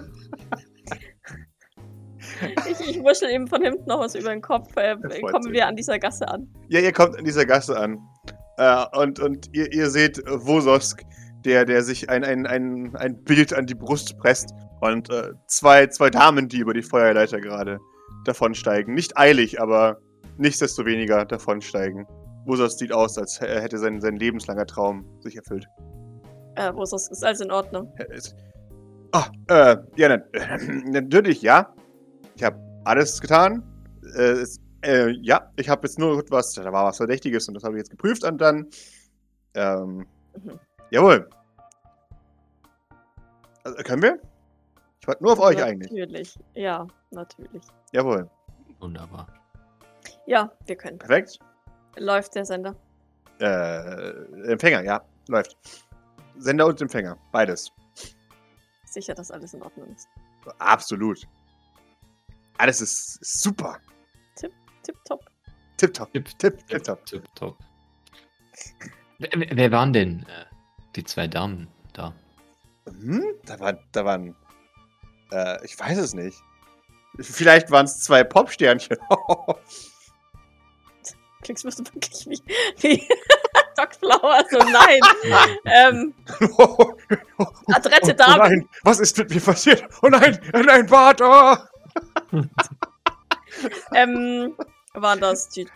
[2.68, 4.74] Ich, ich wuschel ihm von hinten noch was über den Kopf.
[4.76, 4.96] Äh,
[5.30, 5.52] kommen sich.
[5.52, 6.48] wir an dieser Gasse an.
[6.68, 7.98] Ja, ihr kommt in dieser Gasse an.
[8.56, 11.04] Äh, und und ihr, ihr seht äh, Wososk,
[11.44, 14.50] der, der sich ein, ein, ein, ein Bild an die Brust presst.
[14.80, 17.78] Und äh, zwei, zwei Damen, die über die Feuerleiter gerade
[18.24, 18.94] davonsteigen.
[18.94, 19.98] Nicht eilig, aber
[20.38, 22.06] nichtsdestoweniger davonsteigen.
[22.46, 25.66] Wososk sieht aus, als hä- hätte sein, sein lebenslanger Traum sich erfüllt.
[26.56, 27.92] Äh, wo ist alles in Ordnung?
[29.12, 30.56] Ah, äh, ja, na,
[30.90, 31.72] natürlich, ja.
[32.36, 33.62] Ich habe alles getan.
[34.16, 37.64] Äh, es, äh, ja, ich habe jetzt nur was, da war was Verdächtiges und das
[37.64, 38.66] habe ich jetzt geprüft und dann,
[39.54, 40.04] ähm,
[40.42, 40.58] Mhm.
[40.90, 41.28] Jawohl.
[43.64, 44.20] Also, können wir?
[45.00, 45.90] Ich warte nur auf euch eigentlich.
[45.90, 46.38] Natürlich.
[46.54, 47.62] Ja, natürlich.
[47.92, 48.28] Jawohl.
[48.80, 49.26] Wunderbar.
[50.26, 50.98] Ja, wir können.
[50.98, 51.38] Perfekt.
[51.96, 52.74] Läuft der Sender.
[53.40, 54.10] Äh,
[54.50, 55.56] Empfänger, ja, läuft.
[56.36, 57.70] Sender und Empfänger, beides.
[58.86, 60.08] Sicher, dass alles in Ordnung ist.
[60.58, 61.26] Absolut.
[62.58, 63.78] Alles ist super.
[64.82, 65.24] Tipptopp.
[65.76, 66.12] Tipptopp.
[66.12, 67.06] Tipp, Tipp, tipptopp.
[67.06, 67.56] Tipp, top.
[69.18, 70.44] Wer, wer- wer waren denn äh,
[70.96, 72.14] die zwei Damen da?
[72.86, 73.24] Hm?
[73.44, 74.34] Da, war, da waren.
[75.32, 76.38] Äh, ich weiß es nicht.
[77.20, 78.98] Vielleicht waren es zwei Popsternchen.
[81.42, 82.42] Klingst wirst du wirklich wie,
[82.80, 83.08] wie
[83.76, 84.44] Doc Flower.
[84.50, 85.00] So, nein.
[85.66, 86.14] ähm,
[87.66, 88.40] Adrette oh, Damen.
[88.40, 89.84] Oh nein, was ist mit mir passiert?
[90.02, 91.20] Oh nein, oh nein, Bart!
[91.22, 91.56] Oh!
[93.94, 94.56] ähm,
[94.94, 95.68] waren das die.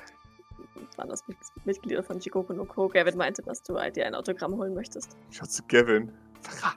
[0.98, 2.88] Waren das Mit- Mitglieder von Jikoku no Ko?
[2.88, 5.16] Gavin meinte, dass du dir ein Autogramm holen möchtest.
[5.30, 6.12] Ich zu Kevin.
[6.42, 6.76] Verrat.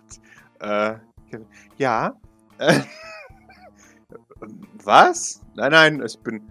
[0.59, 1.47] Äh, Kevin.
[1.77, 2.15] Ja.
[2.59, 2.81] Äh,
[4.83, 5.41] was?
[5.55, 6.47] Nein, nein, ich bin.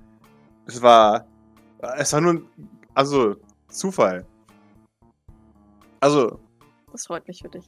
[0.66, 1.26] Es war.
[1.96, 2.32] Es war nur.
[2.34, 2.48] ein-
[2.94, 3.36] Also,
[3.68, 4.26] Zufall.
[6.00, 6.40] Also,
[6.92, 7.64] Das freut mich für dich.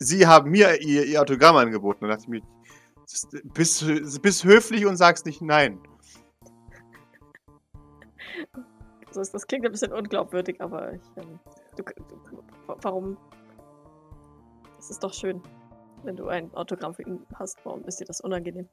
[0.00, 2.04] sie haben mir ihr, ihr Autogramm angeboten.
[2.04, 2.42] Und dachte ich mir,
[3.54, 3.86] bist,
[4.20, 5.78] bist höflich und sagst nicht nein.
[9.14, 11.02] Also, es- das klingt ein bisschen unglaubwürdig, aber ich.
[11.16, 11.38] Ähm,
[11.76, 13.16] du, du, warum?
[14.76, 15.40] Es ist doch schön,
[16.02, 17.64] wenn du ein Autogramm für ihn hast.
[17.64, 18.68] Warum ist dir das unangenehm?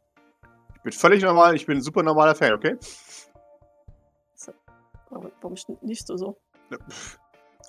[0.77, 2.75] Ich bin völlig normal, ich bin ein super normaler Fan, okay?
[5.12, 6.38] Aber Warum schniefst du so?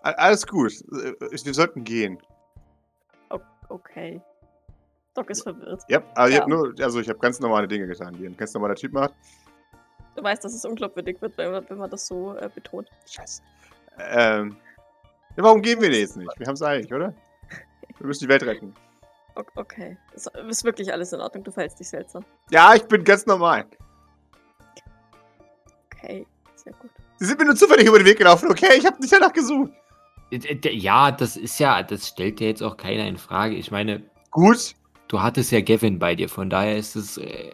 [0.02, 0.72] A- Alles gut.
[0.92, 1.12] Äh,
[1.44, 2.16] Wir sollten gehen.
[3.68, 4.22] Okay.
[5.14, 5.82] Doc ist verwirrt.
[5.88, 6.40] Ja, ich Ja.
[6.40, 9.12] habe nur, also ich habe ganz normale Dinge getan, die ein ganz normaler Typ macht.
[10.14, 12.88] Du weißt, dass es unglaubwürdig wird, wenn, wenn man das so äh, betont.
[13.08, 13.42] Scheiße.
[13.98, 14.56] Ähm.
[15.36, 16.30] Ja, warum gehen wir denn jetzt nicht?
[16.38, 17.14] Wir haben es eigentlich, oder?
[17.98, 18.74] Wir müssen die Welt retten.
[19.54, 19.96] Okay.
[20.14, 21.44] Es ist wirklich alles in Ordnung.
[21.44, 22.24] Du verhältst dich seltsam.
[22.50, 23.64] Ja, ich bin ganz normal.
[25.86, 26.26] Okay.
[26.54, 26.90] Sehr gut.
[27.16, 28.76] Sie sind mir nur zufällig über den Weg gelaufen, okay?
[28.76, 29.70] Ich habe nicht danach gesucht.
[30.30, 33.54] Äh, äh, Ja, das ist ja, das stellt ja jetzt auch keiner in Frage.
[33.54, 34.74] Ich meine, Gut.
[35.08, 37.52] du hattest ja Gavin bei dir, von daher ist es äh,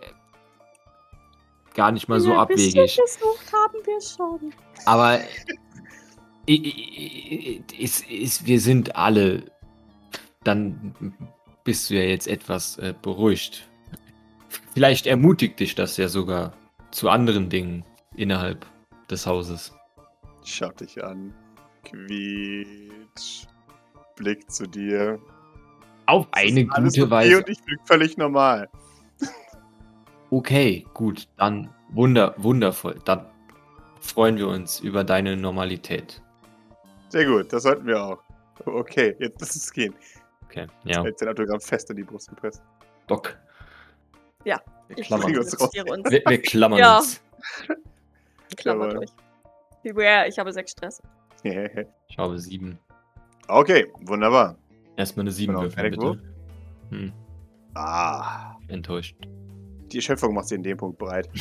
[1.79, 2.75] gar nicht mal so Ja, abwegig.
[2.75, 4.53] gesucht haben wir schon.
[4.85, 5.21] Aber
[6.45, 9.45] ist, ist, wir sind alle,
[10.43, 11.15] dann
[11.63, 13.69] bist du ja jetzt etwas äh, beruhigt.
[14.75, 16.53] Vielleicht ermutigt dich das ja sogar
[16.91, 17.85] zu anderen Dingen
[18.17, 18.67] innerhalb
[19.09, 19.73] des Hauses.
[20.45, 21.33] Schau dich an.
[21.85, 23.47] Quietsch.
[24.17, 25.21] Blick zu dir.
[26.07, 27.37] Auf Es eine ist alles gute okay Weise.
[27.39, 28.69] Und ich bin völlig normal.
[30.31, 32.99] Okay, gut, dann wunder, wundervoll.
[33.05, 33.27] Dann
[34.01, 36.23] freuen wir uns über deine Normalität.
[37.09, 38.19] Sehr gut, das sollten wir auch.
[38.67, 39.95] Okay, jetzt lass es gehen.
[40.45, 41.03] Okay, ja.
[41.05, 42.63] Jetzt sein Autogramm fest in die Brust gepresst.
[43.07, 43.39] Doc.
[44.45, 45.53] Ja, Wir Ich klammern uns.
[45.55, 45.71] uns raus.
[45.91, 46.05] uns.
[46.11, 46.99] Wir, wir klammern Ja.
[46.99, 47.21] uns.
[48.57, 49.11] Klammert euch.
[50.29, 51.03] Ich habe sechs Stress.
[51.45, 52.79] Ich habe sieben.
[53.47, 54.57] okay, wunderbar.
[54.97, 56.23] Erstmal eine sieben Genau, würfeln, bitte.
[56.91, 57.13] Hm,
[57.75, 59.17] Ah, enttäuscht.
[59.89, 61.29] Die Erschöpfung macht sie in dem Punkt bereit.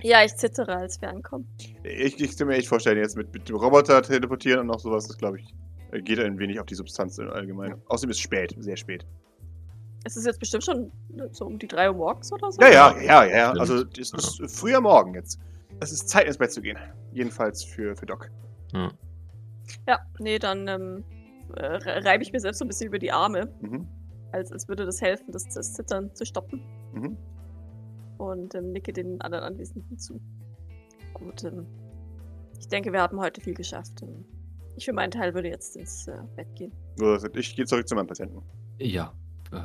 [0.00, 1.48] Ja, ich zittere, als wir ankommen.
[1.82, 5.08] Ich, ich kann mir echt vorstellen, jetzt mit, mit dem Roboter teleportieren und noch sowas,
[5.08, 5.52] das glaube ich,
[5.90, 7.82] äh, geht ein wenig auf die Substanz im Allgemeinen.
[7.88, 9.04] Außerdem ist es spät, sehr spät.
[10.04, 10.92] Es ist jetzt bestimmt schon
[11.32, 12.62] so um die 3 Uhr morgens oder so.
[12.62, 13.46] Ja, ja, ja, ja.
[13.48, 13.60] Stimmt.
[13.60, 15.40] Also, es ist früher Morgen jetzt.
[15.80, 16.78] Es ist Zeit, ins Bett zu gehen.
[17.12, 18.30] Jedenfalls für, für Doc.
[18.72, 18.92] Ja.
[19.88, 21.04] Ja, nee, dann ähm,
[21.56, 23.88] äh, reibe ich mir selbst so ein bisschen über die Arme, Mhm.
[24.30, 26.62] als, als würde das helfen, das, das Zittern zu stoppen.
[26.92, 27.16] Mhm.
[28.18, 30.20] Und ähm, nicke den anderen Anwesenden zu.
[31.14, 31.66] Gut, ähm,
[32.58, 34.02] ich denke, wir haben heute viel geschafft.
[34.02, 34.24] Ähm,
[34.76, 36.72] ich für meinen Teil würde jetzt ins äh, Bett gehen.
[37.34, 38.42] Ich gehe zurück zu meinem Patienten.
[38.78, 39.12] Ja,
[39.52, 39.62] äh,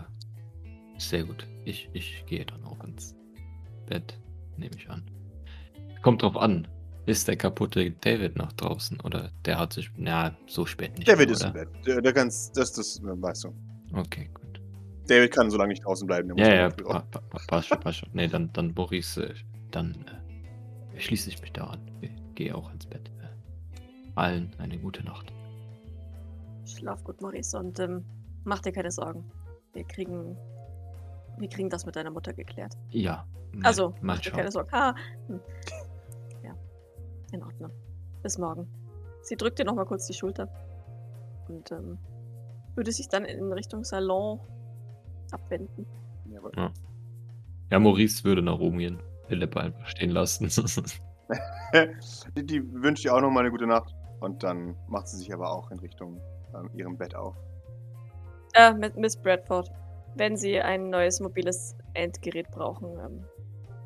[0.98, 1.48] sehr gut.
[1.66, 3.16] Ich, ich gehe dann auch ins
[3.88, 4.20] Bett,
[4.58, 5.04] nehme ich an.
[6.02, 6.68] Kommt drauf an.
[7.06, 9.00] Ist der kaputte David noch draußen?
[9.02, 9.92] Oder der hat sich.
[9.98, 11.08] Na, so spät nicht.
[11.08, 11.54] David mehr, ist im?
[11.54, 11.70] Bett.
[11.86, 13.54] Der, der kann's, das, das äh, weißt du.
[13.94, 14.43] Okay, gut.
[15.08, 16.30] David kann so lange nicht draußen bleiben.
[16.30, 18.10] der muss Ja, ja, pa passt schon, passt schon.
[18.14, 19.34] Nee, dann, dann Maurice, äh,
[19.72, 20.06] dann
[20.96, 21.80] äh, schließe ich mich da an.
[22.02, 23.10] Ich gehe auch ins Bett.
[23.22, 23.80] Äh,
[24.16, 25.34] allen eine gute Nacht.
[26.66, 28.06] Schlaf gut, Maurice, und ähm,
[28.46, 29.30] mach dir keine Sorgen.
[29.74, 30.38] Wir kriegen,
[31.38, 32.78] wir kriegen das mit deiner Mutter geklärt.
[32.90, 33.28] Ja.
[33.64, 34.72] Also, mach dir keine Sorgen.
[34.72, 34.96] Ha.
[35.28, 35.40] Hm.
[36.44, 36.56] Ja,
[37.32, 37.72] in Ordnung.
[38.22, 38.68] Bis morgen.
[39.22, 40.48] Sie drückt dir nochmal kurz die Schulter.
[41.50, 41.98] Und ähm,
[42.76, 44.40] würde sich dann in Richtung Salon
[45.34, 45.86] abwenden.
[46.32, 46.52] Jawohl.
[47.70, 49.02] Ja, Maurice würde nach oben gehen.
[49.28, 50.48] Philipp einfach stehen lassen.
[52.38, 53.96] die, die wünscht ihr auch nochmal eine gute Nacht.
[54.20, 56.22] Und dann macht sie sich aber auch in Richtung
[56.56, 57.36] ähm, ihrem Bett auf.
[58.54, 59.72] Äh, mit Miss Bradford.
[60.16, 63.24] Wenn Sie ein neues mobiles Endgerät brauchen, ähm,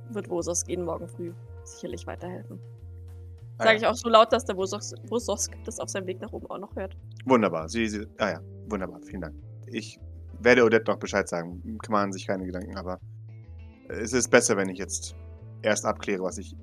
[0.09, 1.31] wird Wosos Ihnen morgen früh
[1.63, 2.59] sicherlich weiterhelfen.
[3.57, 3.77] Ah, Sage ja.
[3.77, 6.59] ich auch so laut, dass der Wosos, Wososk das auf seinem Weg nach oben auch
[6.59, 6.97] noch hört.
[7.25, 7.69] Wunderbar.
[7.69, 8.99] Sie, sie, ah ja, wunderbar.
[9.01, 9.35] Vielen Dank.
[9.67, 9.99] Ich
[10.39, 11.61] werde Odette noch Bescheid sagen.
[11.89, 12.99] Machen sich keine Gedanken, aber
[13.89, 15.15] es ist besser, wenn ich jetzt
[15.61, 16.55] erst abkläre, was ich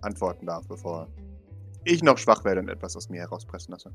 [0.00, 1.08] antworten darf, bevor
[1.84, 3.92] ich noch schwach werde und etwas aus mir herauspressen lasse.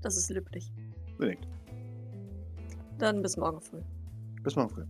[0.00, 0.72] Das ist löblich.
[1.12, 1.46] Unbedingt.
[2.98, 3.82] Dann bis morgen früh.
[4.42, 4.84] Bis morgen früh.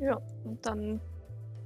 [0.00, 1.00] Ja, und dann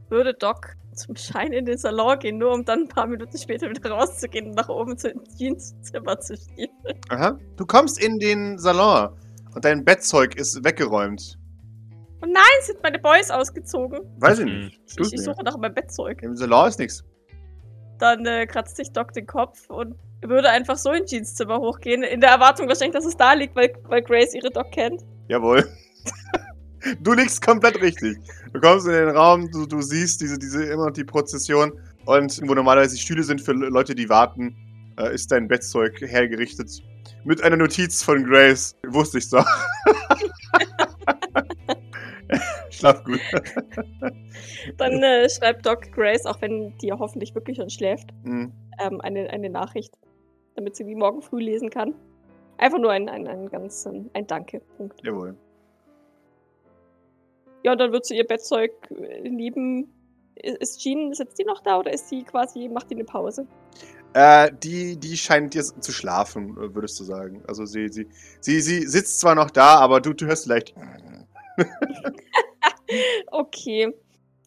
[0.09, 3.69] würde Doc zum Schein in den Salon gehen, nur um dann ein paar Minuten später
[3.69, 7.01] wieder rauszugehen und nach oben zu ins Dienstzimmer zu stiefeln.
[7.11, 7.39] Aha.
[7.57, 9.11] Du kommst in den Salon
[9.59, 11.37] und dein Bettzeug ist weggeräumt.
[12.23, 13.99] Oh nein, sind meine Boys ausgezogen.
[14.21, 14.81] Weiß ich nicht.
[14.87, 16.23] Ich, ich suche nach meinem Bettzeug.
[16.23, 17.03] Im Salon ist nichts.
[17.99, 22.21] Dann äh, kratzt sich Doc den Kopf und würde einfach so ins Dienstzimmer hochgehen, in
[22.21, 25.03] der Erwartung wahrscheinlich, dass es da liegt, weil, weil Grace ihre Doc kennt.
[25.27, 25.67] Jawohl.
[27.03, 28.17] Du liegst komplett richtig.
[28.53, 31.73] Du kommst in den Raum, du, du siehst diese, diese immer noch die Prozession
[32.05, 34.57] und wo normalerweise die Stühle sind für Le- Leute, die warten,
[34.97, 36.71] äh, ist dein Bettzeug hergerichtet.
[37.25, 38.77] Mit einer Notiz von Grace.
[38.87, 39.47] Wusste ich doch.
[42.71, 43.21] Schlaf gut.
[44.77, 48.53] Dann äh, schreibt Doc Grace, auch wenn die ja hoffentlich wirklich schon schläft, Mhm.
[48.79, 49.95] ähm, eine, eine Nachricht,
[50.55, 51.95] damit sie die morgen früh lesen kann.
[52.59, 54.61] Einfach nur ein, ein, ein ganz ein Danke.
[54.77, 55.01] Punkt.
[55.05, 55.37] Jawohl.
[57.65, 59.89] Ja, und dann wird sie ihr Bettzeug äh, neben,
[60.45, 63.47] i- ist Jean, sitzt die noch da oder ist die quasi, macht die eine Pause?
[64.15, 67.43] Äh, die, die scheint jetzt zu schlafen, äh, würdest du sagen.
[67.47, 68.09] Also sie, sie,
[68.41, 70.75] sie, sie sitzt zwar noch da, aber du, du hörst vielleicht.
[73.31, 73.93] Okay.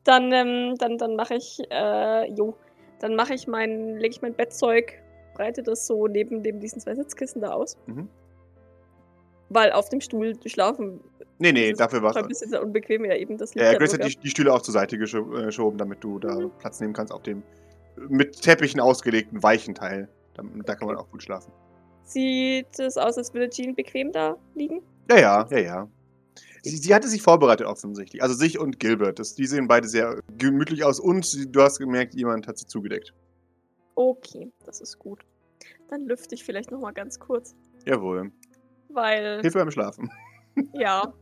[0.03, 2.55] Dann, ähm, dann, dann mache ich, äh, jo,
[2.99, 4.93] dann mache ich mein, lege ich mein Bettzeug,
[5.35, 7.77] breite das so neben dem, diesen zwei Sitzkissen da aus.
[7.85, 8.09] Mhm.
[9.49, 11.01] Weil auf dem Stuhl schlafen
[11.41, 14.15] Nee, nee, dafür war ein bisschen unbequem, ja eben das Ja, ja Grace hat die,
[14.15, 16.51] die Stühle auch zur Seite äh, geschoben, damit du da Mhm.
[16.59, 17.41] Platz nehmen kannst auf dem
[18.09, 20.09] mit Teppichen ausgelegten weichen Teil.
[20.33, 21.51] Da, da kann man auch gut schlafen.
[22.03, 24.81] Sieht es aus, als würde Jean bequem da liegen?
[25.09, 25.89] Ja, ja, ja, ja.
[26.63, 28.21] Sie, sie hatte sich vorbereitet offensichtlich.
[28.21, 29.19] Also sich und Gilbert.
[29.19, 32.65] Das, die sehen beide sehr gemütlich aus und sie, du hast gemerkt, jemand hat sie
[32.65, 33.13] zugedeckt.
[33.95, 35.21] Okay, das ist gut.
[35.89, 38.31] Dann lüfte ich vielleicht nochmal ganz kurz, Jawohl.
[38.89, 40.09] weil, Hilfe beim Schlafen.
[40.73, 41.13] ja.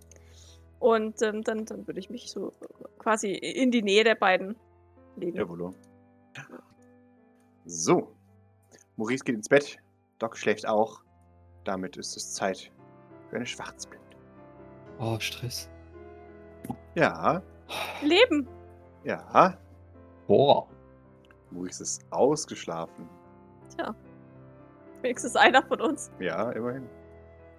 [0.79, 2.53] Und ähm, dann, dann würde ich mich so
[2.99, 4.55] quasi in die Nähe der beiden
[5.15, 5.38] legen.
[5.38, 5.73] Jawohl.
[7.65, 8.15] So.
[8.97, 9.78] Maurice geht ins Bett.
[10.19, 11.02] Doc schläft auch.
[11.63, 12.71] Damit ist es Zeit
[13.30, 14.04] für eine Schwarzblind.
[14.99, 15.69] Oh, Stress.
[16.95, 17.41] Ja,
[18.02, 18.47] Leben!
[19.04, 19.58] ja.
[20.28, 20.67] Boah.
[21.52, 23.10] Maurice ist ausgeschlafen.
[25.02, 26.12] Wenigstens einer von uns.
[26.19, 26.88] Ja, immerhin.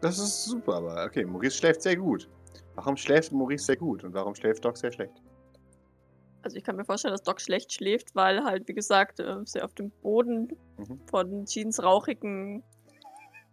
[0.01, 2.29] Das ist super, aber okay, Maurice schläft sehr gut.
[2.75, 5.23] Warum schläft Maurice sehr gut und warum schläft Doc sehr schlecht?
[6.43, 9.63] Also ich kann mir vorstellen, dass Doc schlecht schläft, weil halt, wie gesagt, äh, sie
[9.63, 10.49] auf dem Boden
[10.79, 11.01] Mhm.
[11.11, 12.63] von Jeans rauchigen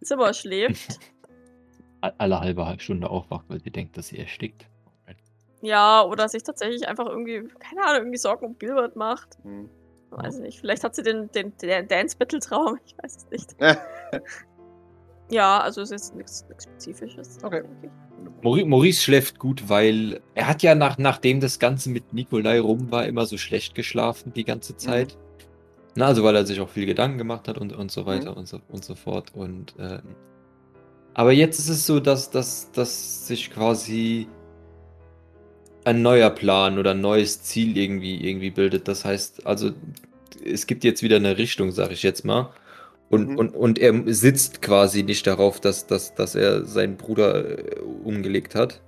[0.02, 0.98] Zimmer schläft.
[2.00, 4.66] Alle halbe Stunde aufwacht, weil sie denkt, dass sie erstickt.
[5.60, 9.36] ja, oder sich tatsächlich einfach irgendwie, keine Ahnung, irgendwie Sorgen um Gilbert macht.
[9.42, 9.68] Hm.
[10.10, 10.60] Weiß ich nicht.
[10.60, 12.78] Vielleicht hat sie den, den, den Dance-Battle-Traum.
[12.86, 13.56] Ich weiß es nicht.
[15.30, 17.38] Ja, also es ist nichts nichts Spezifisches.
[17.42, 17.62] Okay.
[18.42, 23.06] Maurice, schläft gut, weil er hat ja nach, nachdem das Ganze mit Nikolai rum war,
[23.06, 25.16] immer so schlecht geschlafen die ganze Zeit.
[25.96, 28.46] Na, also weil er sich auch viel Gedanken gemacht hat und, und so weiter und,
[28.46, 29.34] so, und so fort.
[29.34, 30.02] Und ähm,
[31.14, 34.28] aber jetzt ist es so, dass, dass, dass sich quasi
[35.84, 38.86] ein neuer Plan oder ein neues Ziel irgendwie, irgendwie bildet.
[38.86, 39.72] Das heißt, also
[40.44, 42.50] es gibt jetzt wieder eine Richtung, sag ich jetzt mal.
[43.10, 43.38] Und, Mhm.
[43.38, 48.54] und, und er sitzt quasi nicht darauf, dass, dass, dass er seinen Bruder äh, umgelegt
[48.54, 48.82] hat,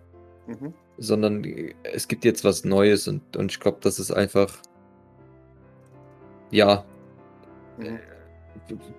[0.47, 0.75] Mhm.
[0.99, 4.59] sondern äh, es gibt jetzt was Neues und, und ich glaube, das ist einfach,
[6.51, 6.85] ja,
[7.79, 7.99] Mhm.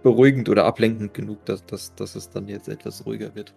[0.02, 3.54] beruhigend oder ablenkend genug, dass, dass, dass es dann jetzt etwas ruhiger wird.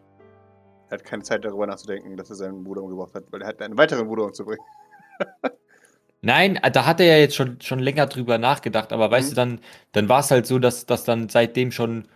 [0.90, 3.62] Er hat keine Zeit darüber nachzudenken, dass er seinen Bruder umgebracht hat, weil er hat
[3.62, 4.64] einen weiteren Bruder umzubringen.
[6.24, 9.30] Nein, äh, da hat er ja jetzt schon, schon länger drüber nachgedacht, aber weißt Mhm.
[9.30, 9.60] du, dann,
[9.92, 12.08] dann war es halt so, dass, dass dann seitdem schon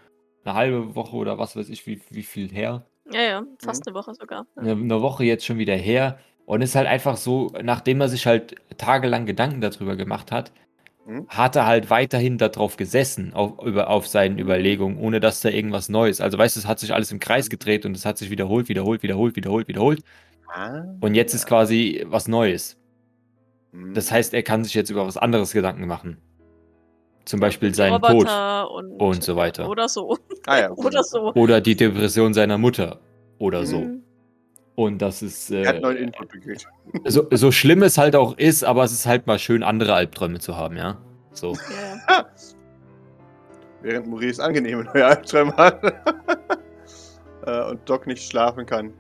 [0.45, 3.95] eine halbe Woche oder was weiß ich, wie, wie viel her, Ja, ja, fast eine
[3.95, 4.47] Woche sogar.
[4.57, 4.63] Ja.
[4.63, 6.19] eine, eine Woche jetzt schon wieder her.
[6.47, 10.51] Und ist halt einfach so, nachdem er sich halt tagelang Gedanken darüber gemacht hat,
[11.07, 11.27] Mhm.
[11.29, 15.89] hat er halt weiterhin darauf gesessen, auf, über, auf seinen Überlegungen, ohne dass da irgendwas
[15.91, 16.21] Neues.
[16.23, 18.69] Also weißt du, es hat sich alles im Kreis gedreht und es hat sich wiederholt,
[18.71, 20.01] wiederholt, wiederholt, wiederholt, wiederholt.
[20.55, 20.85] Ah.
[21.01, 22.78] Und jetzt ist quasi was Neues.
[23.73, 23.95] Mhm.
[23.95, 26.19] Das heißt, er kann sich jetzt über was anderes Gedanken machen.
[27.25, 28.27] Zum Beispiel seinen Tod.
[28.73, 29.69] Und, und so weiter.
[29.69, 30.17] Oder so.
[30.47, 30.71] Ah ja.
[30.77, 31.35] Oder so.
[31.35, 33.01] Oder die Depression seiner Mutter.
[33.39, 33.81] Oder so.
[33.81, 34.03] Mhm.
[34.77, 35.51] Und das ist.
[35.51, 36.67] Er hat neuen Äh, Input gekriegt.
[37.05, 40.39] so, so schlimm es halt auch ist, aber es ist halt mal schön, andere Albträume
[40.39, 40.97] zu haben, ja.
[41.33, 41.53] So.
[41.53, 42.27] Ja, ja.
[43.83, 45.83] Während Maurice angenehme neue Albträume hat.
[47.47, 48.93] Äh, und Doc nicht schlafen kann.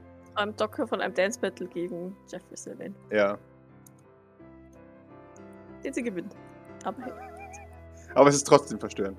[0.56, 2.94] Doc von einem Dance Battle gegen Jeffrey Sylvain.
[3.10, 3.38] Ja.
[5.84, 6.34] Den sie gewinnt.
[6.84, 7.12] Aber hey.
[8.14, 9.18] Aber es ist trotzdem verstörend.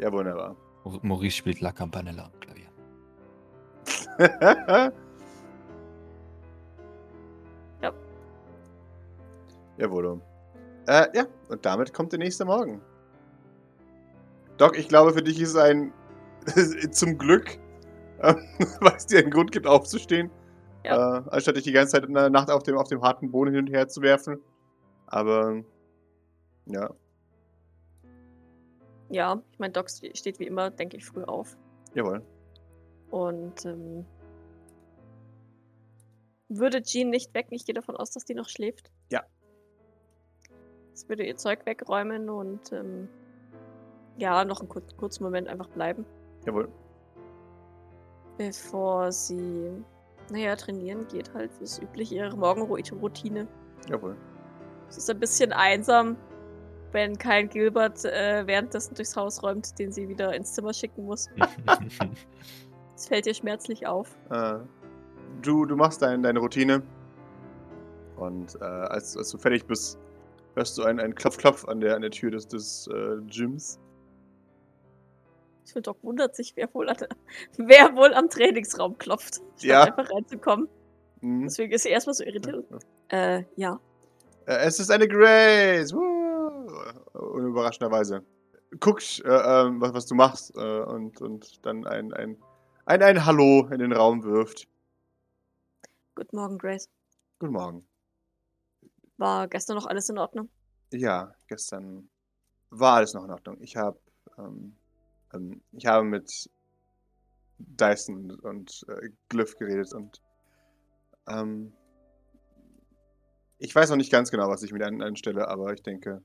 [0.00, 0.56] Ja, wunderbar.
[1.02, 2.68] Maurice spielt La Campanella am Klavier.
[7.82, 7.92] Ja.
[9.78, 10.20] Jawohl.
[10.86, 12.82] Äh, ja, und damit kommt der nächste Morgen.
[14.58, 15.92] Doc, ich glaube, für dich ist es ein
[16.90, 17.58] zum Glück,
[18.18, 18.34] äh,
[18.80, 20.30] weil es dir einen Grund gibt, aufzustehen.
[20.84, 21.18] Ja.
[21.18, 23.50] Äh, anstatt dich die ganze Zeit in der Nacht auf dem, auf dem harten Boden
[23.54, 24.40] hin und her zu werfen.
[25.06, 25.62] Aber
[26.66, 26.90] ja,
[29.10, 31.56] Ja, ich meine, Doc ste- steht wie immer, denke ich, früh auf.
[31.94, 32.22] jawohl.
[33.10, 34.06] Und ähm,
[36.48, 37.54] würde Jean nicht wecken?
[37.54, 38.90] Ich gehe davon aus, dass die noch schläft.
[39.10, 39.24] Ja.
[40.94, 43.08] Es würde ihr Zeug wegräumen und ähm,
[44.16, 46.04] ja, noch einen kur kurzen Moment einfach bleiben,
[46.46, 46.68] Jawohl.
[48.38, 49.82] bevor sie,
[50.30, 51.50] naja, trainieren geht halt.
[51.60, 53.46] Das ist üblich ihre Morgenroutine.
[53.88, 54.16] Jawohl.
[54.88, 56.16] Es ist ein bisschen einsam,
[56.92, 61.28] wenn kein Gilbert äh, währenddessen durchs Haus räumt, den sie wieder ins Zimmer schicken muss.
[62.96, 64.14] Es fällt ihr schmerzlich auf.
[64.28, 64.58] Äh,
[65.40, 66.82] du, du machst dein, deine Routine.
[68.16, 69.98] Und äh, als, als du fertig bist,
[70.54, 73.80] hörst du einen, einen Klopf-Klopf an der, an der Tür des, des äh, Gyms.
[75.70, 76.96] Ich finde, Doc wundert sich, wer wohl, an,
[77.56, 79.36] wer wohl am Trainingsraum klopft.
[79.36, 79.82] Statt Ja.
[79.84, 80.68] einfach reinzukommen.
[81.20, 81.44] Mhm.
[81.44, 82.64] Deswegen ist sie erstmal so irritiert.
[83.12, 83.80] Äh, ja.
[84.46, 85.92] Äh, es ist eine Grace!
[85.92, 86.00] Woo!
[87.12, 88.24] Und überraschenderweise.
[88.78, 92.36] Guckst, äh, ähm, was, was du machst äh, und, und dann ein, ein,
[92.86, 94.68] ein, ein Hallo in den Raum wirft.
[96.14, 96.88] Guten Morgen, Grace.
[97.40, 97.84] Guten Morgen.
[99.18, 100.48] War gestern noch alles in Ordnung?
[100.92, 102.08] Ja, gestern
[102.70, 103.56] war alles noch in Ordnung.
[103.60, 103.98] Ich habe
[104.38, 104.76] ähm,
[105.34, 106.50] ähm, ich habe mit
[107.58, 110.20] Dyson und äh, Glyph geredet und
[111.28, 111.72] ähm,
[113.58, 116.22] ich weiß noch nicht ganz genau, was ich mit an anstelle, aber ich denke,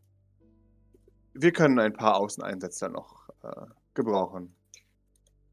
[1.33, 4.55] wir können ein paar Außeneinsätze noch äh, gebrauchen.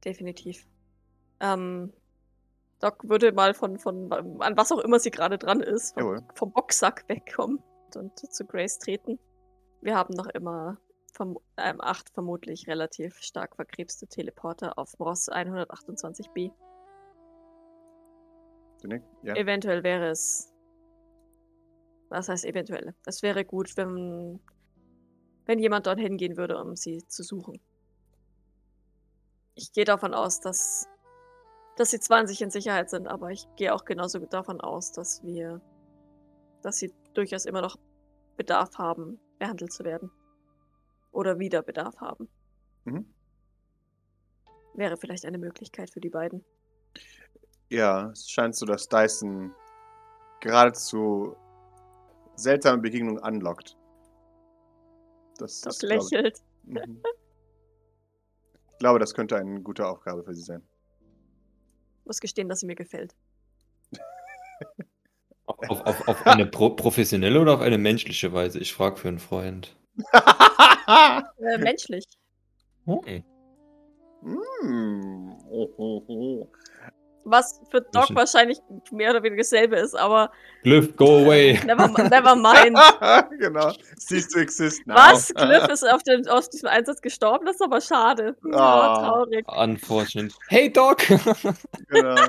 [0.05, 0.67] Definitiv.
[1.41, 1.93] Ähm,
[2.79, 6.53] Doc würde mal von, von, an was auch immer sie gerade dran ist, vom, vom
[6.53, 7.61] Boxsack wegkommen
[7.97, 9.19] und zu Grace treten.
[9.81, 10.79] Wir haben noch immer
[11.13, 16.53] verm ähm, acht vermutlich relativ stark verkrebste Teleporter auf Ross 128b.
[18.81, 19.07] Du nickt?
[19.23, 19.35] Ja.
[19.37, 20.53] Eventuell wäre es.
[22.09, 22.95] Was heißt eventuell?
[23.07, 24.41] Es wäre gut, wenn,
[25.47, 27.61] wenn jemand dorthin gehen würde, um sie zu suchen.
[29.55, 30.89] Ich gehe davon aus, dass,
[31.77, 34.93] dass sie zwar an sich in Sicherheit sind, aber ich gehe auch genauso davon aus,
[34.93, 35.61] dass wir,
[36.63, 37.77] dass sie durchaus immer noch
[38.37, 40.11] Bedarf haben, behandelt zu werden.
[41.13, 42.29] Oder wieder Bedarf haben.
[42.85, 43.07] Mhm.
[44.75, 46.45] Wäre vielleicht eine Möglichkeit für die beiden.
[47.69, 49.55] Ja, es scheint so, dass Dyson
[50.41, 51.37] geradezu
[52.37, 53.77] seltsame Begegnungen anlockt.
[55.39, 56.11] Das, Doc das glaube ich.
[56.11, 56.43] lächelt.
[56.65, 57.03] Mhm.
[58.73, 60.63] Ich glaube, das könnte eine gute Aufgabe für sie sein.
[62.05, 63.15] Muss gestehen, dass sie mir gefällt.
[65.47, 68.59] Auf, auf, auf eine pro professionelle oder auf eine menschliche Weise?
[68.59, 69.77] Ich frage für einen Freund.
[71.39, 72.05] Äh, menschlich.
[72.87, 73.23] Hm.
[74.23, 75.33] Mm.
[75.51, 76.49] Oh, oh, oh.
[77.25, 78.17] Was für Doc Bisschen.
[78.17, 78.59] wahrscheinlich
[78.91, 80.33] mehr oder weniger dasselbe ist, aber
[80.65, 81.53] Glyph, go away.
[81.67, 82.77] never, never mind.
[83.39, 83.73] genau.
[83.97, 84.97] Cease to exist now.
[84.97, 85.33] Was?
[85.33, 87.47] Cliff ist auf, den, auf diesem Einsatz gestorben?
[87.47, 88.37] Das ist aber schade.
[88.45, 89.09] Oh, Ah.
[89.09, 89.47] traurig.
[89.49, 90.35] Unfortunate.
[90.49, 90.99] Hey Doc!
[91.89, 92.27] genau.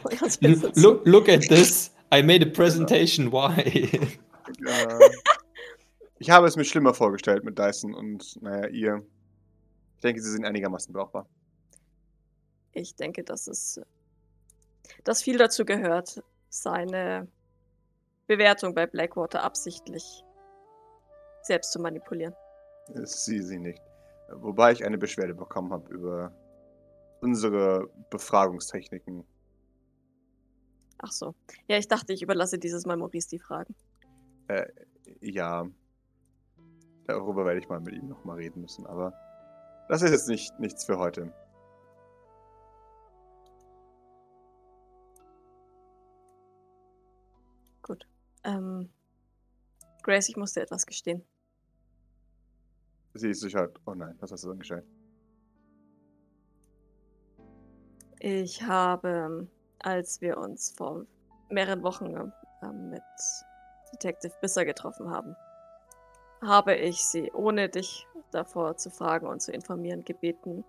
[0.00, 0.70] Dazu?
[0.76, 1.90] look, look at this.
[2.12, 3.32] I made a presentation.
[3.32, 3.90] Why?
[4.64, 4.98] Ja.
[6.22, 9.04] Ich habe es mir schlimmer vorgestellt mit Dyson und, naja, ihr.
[9.96, 11.28] Ich denke, sie sind einigermaßen brauchbar.
[12.70, 13.80] Ich denke, dass es
[15.02, 17.26] dass viel dazu gehört, seine
[18.28, 20.22] Bewertung bei Blackwater absichtlich
[21.42, 22.36] selbst zu manipulieren.
[22.94, 23.82] Es sie sie nicht.
[24.30, 26.32] Wobei ich eine Beschwerde bekommen habe über
[27.20, 29.24] unsere Befragungstechniken.
[30.98, 31.34] Ach so.
[31.66, 33.74] Ja, ich dachte, ich überlasse dieses Mal Maurice die Fragen.
[35.20, 35.66] Ja,
[37.12, 39.12] darüber werde ich mal mit ihm nochmal reden müssen, aber
[39.88, 41.32] das ist jetzt nicht, nichts für heute.
[47.82, 48.06] Gut.
[48.44, 48.88] Ähm,
[50.02, 51.24] Grace, ich muss dir etwas gestehen.
[53.14, 53.70] Sie ist sicher.
[53.86, 54.86] Oh nein, was hast du angestellt?
[58.20, 59.48] Ich habe,
[59.80, 61.06] als wir uns vor
[61.50, 62.14] mehreren Wochen
[62.62, 63.02] ähm, mit
[63.92, 65.36] Detective Bisser getroffen haben,
[66.42, 70.64] habe ich sie, ohne dich davor zu fragen und zu informieren, gebeten,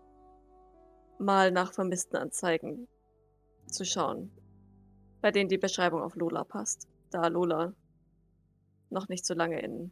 [1.20, 2.88] mal nach vermissten Anzeigen
[3.72, 4.32] zu schauen,
[5.22, 7.74] bei denen die Beschreibung auf Lola passt, da Lola
[8.90, 9.92] noch nicht so lange in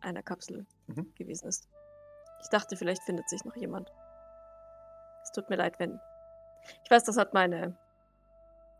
[0.00, 1.12] einer Kapsel Mhm.
[1.16, 1.68] gewesen ist.
[2.42, 3.90] Ich dachte, vielleicht findet sich noch jemand.
[5.22, 5.98] Es tut mir leid, wenn
[6.84, 7.76] ich weiß, das hat meine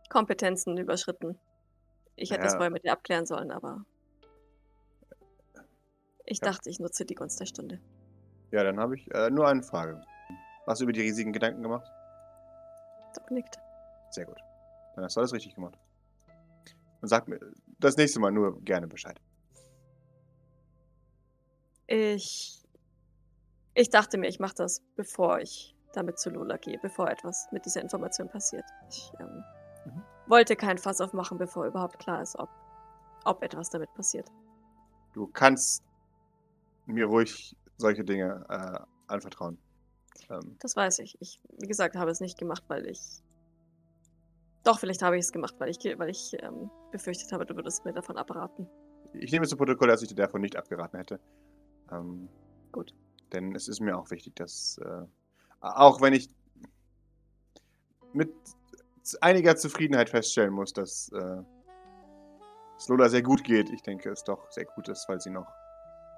[0.09, 1.39] Kompetenzen überschritten.
[2.15, 2.57] Ich hätte es Ja.
[2.57, 3.85] vorher mit dir abklären sollen, aber
[6.25, 6.47] ich Ja.
[6.51, 7.79] dachte, ich nutze die Gunst der Stunde.
[8.51, 10.01] Ja, dann habe ich äh, nur eine Frage.
[10.67, 11.85] Hast du über die riesigen Gedanken gemacht?
[13.15, 13.59] Doc nickt.
[14.11, 14.39] Sehr gut.
[14.95, 15.77] Dann hast du alles richtig gemacht.
[17.01, 17.39] Und sag mir
[17.79, 19.19] das nächste Mal nur gerne Bescheid.
[21.87, 22.61] Ich.
[23.73, 27.65] Ich dachte mir, ich mache das, bevor ich damit zu Lola gehe, bevor etwas mit
[27.65, 28.65] dieser Information passiert.
[28.89, 29.43] Ich ähm,
[29.85, 30.01] Mhm.
[30.27, 32.49] wollte kein Fass aufmachen, bevor überhaupt klar ist, ob,
[33.25, 34.27] ob etwas damit passiert.
[35.13, 35.83] Du kannst
[36.85, 39.57] mir ruhig solche Dinge äh, anvertrauen.
[40.29, 41.17] Ähm, Das weiß ich.
[41.19, 42.99] Ich, wie gesagt, habe es nicht gemacht, weil ich.
[44.63, 47.85] Doch, vielleicht habe ich es gemacht, weil ich, weil ich ähm, befürchtet habe, du würdest
[47.85, 48.67] mir davon abraten.
[49.13, 51.19] ich nehme zu Protokoll, dass ich dir davon nicht abgeraten hätte.
[51.91, 52.27] Ähm,
[52.71, 52.93] Gut.
[53.31, 55.05] Denn es ist mir auch wichtig, dass, äh,
[55.61, 56.29] auch wenn ich
[58.13, 58.33] mit
[59.21, 61.43] einiger Zufriedenheit feststellen muss, dass äh,
[62.77, 63.69] es Lola sehr gut geht.
[63.69, 65.47] Ich denke, es doch sehr gut ist, weil sie noch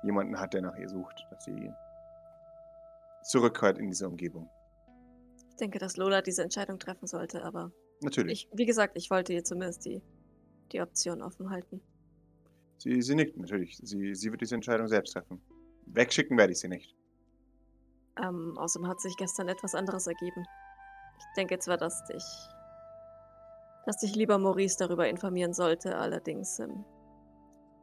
[0.03, 1.71] jemanden hat, der nach ihr sucht, dass sie
[3.23, 4.49] zurückkehrt in diese Umgebung.
[5.49, 7.71] Ich denke, dass Lola diese Entscheidung treffen sollte, aber
[8.01, 8.47] Natürlich.
[8.51, 10.01] ich, wie gesagt, ich wollte ihr zumindest die,
[10.71, 11.81] die Option offen halten.
[12.77, 13.77] Sie, sie nickt, natürlich.
[13.77, 15.41] Sie, sie wird diese Entscheidung selbst treffen.
[15.87, 16.95] Wegschicken werde ich sie nicht.
[18.21, 20.45] Ähm, außerdem hat sich gestern etwas anderes ergeben.
[21.17, 22.23] Ich denke zwar, dass dich,
[23.85, 26.85] dass dich lieber Maurice darüber informieren sollte, allerdings ähm,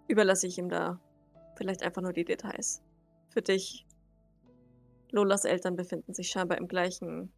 [0.07, 1.01] überlasse ich ihm da
[1.57, 2.83] vielleicht einfach nur die Details.
[3.29, 3.87] Für dich,
[5.11, 7.33] Lolas Eltern befinden sich scheinbar im gleichen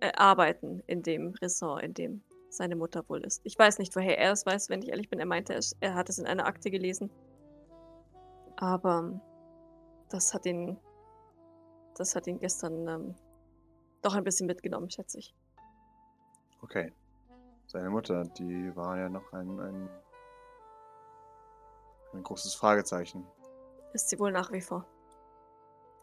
[0.00, 3.40] äh, Arbeiten in dem Ressort, in dem seine Mutter wohl ist.
[3.44, 5.18] Ich weiß nicht, woher er es weiß, wenn ich ehrlich bin.
[5.18, 7.10] Er meinte, er, hat es in einer Akte gelesen.
[8.56, 9.20] Aber
[10.08, 10.78] das hat ihn
[11.96, 13.14] das hat ihn gestern ähm,
[14.02, 15.34] doch ein bisschen mitgenommen, schätze ich.
[16.62, 16.92] Okay.
[17.66, 19.88] Seine Mutter, die war ja noch ein, ein,
[22.12, 23.26] ein großes Fragezeichen.
[23.96, 24.84] Ist sie wohl nach wie vor.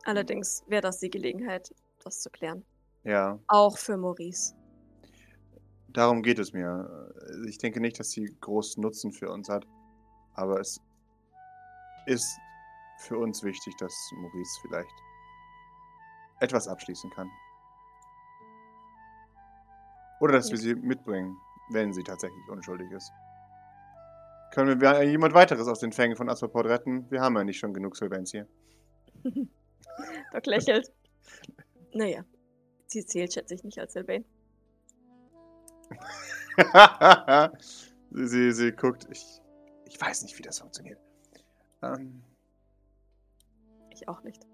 [0.04, 1.70] Allerdings wäre das die Gelegenheit,
[2.04, 2.66] das zu klären.
[3.04, 4.56] Ja, Auch für Maurice.
[5.90, 7.14] darum geht es mir.
[7.48, 9.68] Ich denke nicht, dass sie großen Nutzen für uns hat.
[10.34, 10.80] Aber es
[12.08, 12.36] ist
[12.98, 14.90] für uns wichtig, dass Maurice vielleicht
[16.40, 17.30] etwas abschließen kann.
[20.20, 21.38] Oder dass wir sie mitbringen,
[21.70, 23.12] wenn sie tatsächlich unschuldig ist.
[24.54, 27.10] Können wir jemand weiteres aus den Fängen von Aspaport retten?
[27.10, 28.48] Wir haben ja nicht schon genug Solvenz hier.
[29.24, 30.94] Doc lächelt.
[31.94, 32.24] naja,
[32.86, 34.24] sie zählt, schätze ich, nicht als Sylvain.
[38.12, 39.08] sie, sie, sie guckt.
[39.10, 39.26] Ich,
[39.86, 41.00] ich weiß nicht, wie das funktioniert.
[41.82, 42.24] Ähm,
[43.90, 44.46] Ich auch nicht.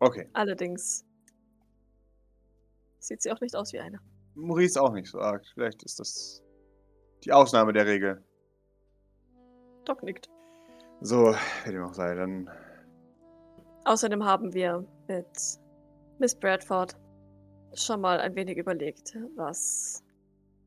[0.00, 0.28] okay.
[0.32, 1.06] Allerdings
[2.98, 4.00] sieht sie auch nicht aus wie eine.
[4.34, 5.46] Maurice auch nicht so arg.
[5.54, 6.42] Vielleicht ist das
[7.22, 8.24] die Ausnahme der Regel.
[9.90, 10.30] Doc nickt.
[11.00, 11.34] So,
[11.64, 12.48] wie dem auch sei, dann.
[13.84, 15.26] Außerdem haben wir mit
[16.18, 16.94] Miss Bradford
[17.74, 20.04] schon mal ein wenig überlegt, was,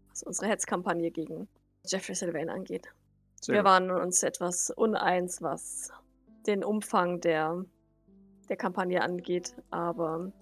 [0.09, 1.47] was unsere Hetzkampagne gegen
[1.85, 2.87] Jeffrey Sylvain angeht.
[3.39, 5.89] Sehr Wir waren uns etwas uneins, was
[6.45, 7.63] den Umfang der,
[8.49, 10.33] der Kampagne angeht, aber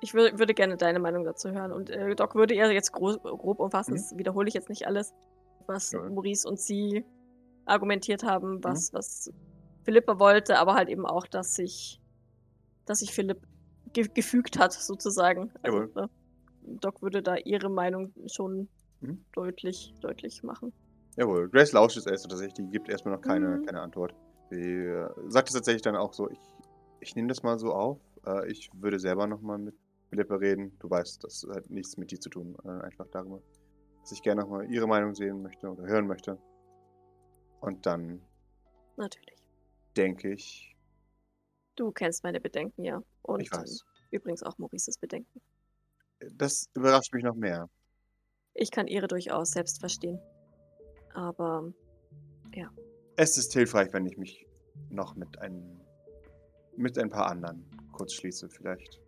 [0.00, 1.72] ich wür würde gerne deine Meinung dazu hören.
[1.72, 3.24] Und äh, Doc würde eher jetzt grob
[3.58, 3.96] umfassen, Mhm.
[3.96, 5.14] das wiederhole ich jetzt nicht alles,
[5.66, 6.00] was Ja.
[6.08, 7.04] Maurice und sie
[7.66, 9.30] argumentiert haben, was, was
[9.84, 12.00] Philippa wollte, aber halt eben auch, dass sich,
[12.86, 13.46] dass sich Philipp
[13.92, 15.52] ge gefügt hat, sozusagen.
[15.62, 15.92] Also, Jawohl.
[15.94, 16.10] ne,
[16.80, 18.68] Doc würde da ihre Meinung schon
[19.00, 19.24] Mhm.
[19.32, 20.72] deutlich, deutlich machen.
[21.16, 23.66] Jawohl, Grace lauscht es erst tatsächlich, die gibt erstmal noch keine, Mhm.
[23.66, 24.14] keine Antwort.
[24.50, 26.38] Sie äh, sagt es tatsächlich dann auch so, ich,
[27.00, 28.00] ich nehme das mal so auf.
[28.26, 29.74] Äh, ich würde selber nochmal mit
[30.08, 30.76] Philippa reden.
[30.80, 32.56] Du weißt, das hat nichts mit dir zu tun.
[32.64, 33.40] Äh, einfach darüber,
[34.00, 36.38] dass ich gerne nochmal ihre Meinung sehen möchte oder hören möchte.
[37.64, 38.20] Und dann
[38.96, 39.42] Natürlich.
[39.96, 40.70] denke ich,
[41.76, 43.02] Du kennst meine Bedenken, ja.
[43.22, 43.84] Und ich weiß.
[44.12, 45.40] übrigens auch Maurices Bedenken.
[46.34, 47.68] Das überrascht mich noch mehr.
[48.52, 50.20] Ich kann ihre durchaus selbst verstehen.
[51.14, 51.72] Aber
[53.16, 54.46] Es ist hilfreich, wenn ich mich
[54.90, 55.80] noch mit ein,
[56.76, 59.00] mit ein paar anderen kurz schließe, vielleicht.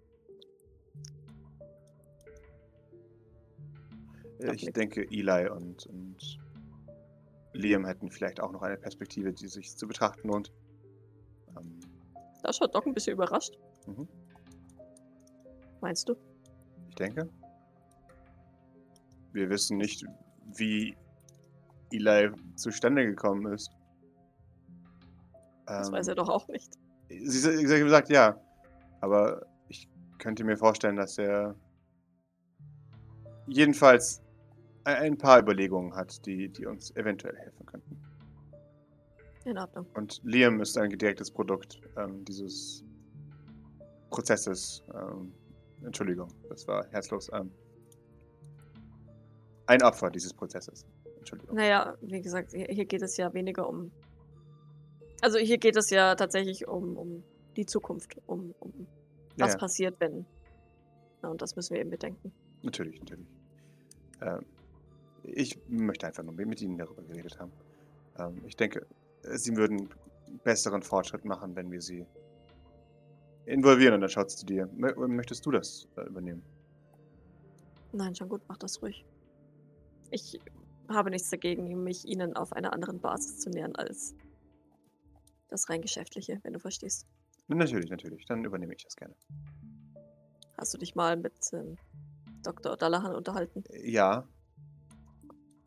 [4.52, 6.38] Ich denke, Eli und, und
[7.56, 10.52] Liam hätten vielleicht auch noch eine Perspektive, die sich zu betrachten lohnt.
[11.56, 11.80] Ähm,
[12.42, 13.58] da schaut Doc ein bisschen überrascht.
[13.86, 14.08] mhm,
[15.80, 16.16] Meinst du?
[16.88, 17.28] ich denke.
[19.32, 20.04] Wir wissen nicht,
[20.56, 20.96] wie
[21.92, 23.70] Eli zustande gekommen ist.
[25.66, 26.72] Das Ähm, weiß er doch auch nicht.
[27.08, 28.40] Sie sie- hat gesagt, ja.
[29.00, 29.88] Aber ich
[30.18, 31.54] könnte mir vorstellen, dass er
[33.46, 34.22] jedenfalls
[34.86, 38.00] ein paar Überlegungen hat, die, die uns eventuell helfen könnten.
[39.44, 39.86] In Ordnung.
[39.94, 42.84] Und Liam ist ein direktes Produkt ähm, dieses
[44.10, 44.82] Prozesses.
[44.94, 45.32] Ähm,
[45.84, 47.30] Entschuldigung, das war herzlos.
[47.32, 47.50] Ähm,
[49.66, 50.86] ein Opfer dieses Prozesses.
[51.18, 51.56] Entschuldigung.
[51.56, 53.90] Naja, wie gesagt, hier, hier geht es ja weniger um.
[55.20, 57.24] Also hier geht es ja tatsächlich um, um
[57.56, 58.86] die Zukunft, um, um
[59.36, 59.58] was ja.
[59.58, 60.26] passiert, wenn.
[61.22, 62.32] Ja, und das müssen wir eben bedenken.
[62.62, 63.26] Natürlich, natürlich.
[64.20, 64.44] Ähm,
[65.26, 67.52] ich möchte einfach nur mit Ihnen darüber geredet haben.
[68.18, 68.86] Ähm, ich denke,
[69.24, 69.88] äh, Sie würden
[70.44, 72.06] besseren Fortschritt machen, wenn wir Sie
[73.46, 73.94] involvieren.
[73.94, 74.66] Und dann schaut sie zu dir.
[74.68, 76.42] Mö- Möchtest du das äh, übernehmen?
[77.92, 79.04] Nein, schon gut, mach das ruhig.
[80.10, 80.40] Ich
[80.88, 84.14] habe nichts dagegen, mich ihnen auf einer anderen Basis zu nähern als
[85.48, 87.06] das rein geschäftliche, wenn du verstehst.
[87.48, 88.24] Natürlich, natürlich.
[88.26, 89.14] Dann übernehme ich das gerne.
[90.58, 91.76] Hast du dich mal mit ähm,
[92.42, 92.76] Dr.
[92.76, 93.62] Dallahan unterhalten?
[93.70, 94.28] Äh, Ja.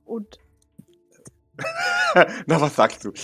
[0.10, 0.39] Und
[2.47, 3.12] Na, was sagst du?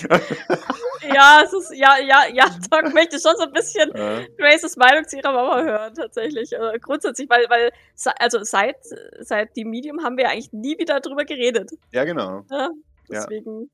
[1.14, 5.08] Ja, es ist, ja, ja, ja, Doc möchte schon so ein bisschen Äh, Graces Meinung
[5.08, 6.52] zu ihrer Mama hören, tatsächlich.
[6.52, 7.72] Äh, grundsätzlich, weil, weil,
[8.18, 8.78] also seit,
[9.20, 11.70] seit die Medium haben wir eigentlich nie wieder drüber geredet.
[11.92, 12.44] ja, genau.
[12.50, 12.70] Ja?
[13.10, 13.20] Ja.
[13.22, 13.70] Deswegen,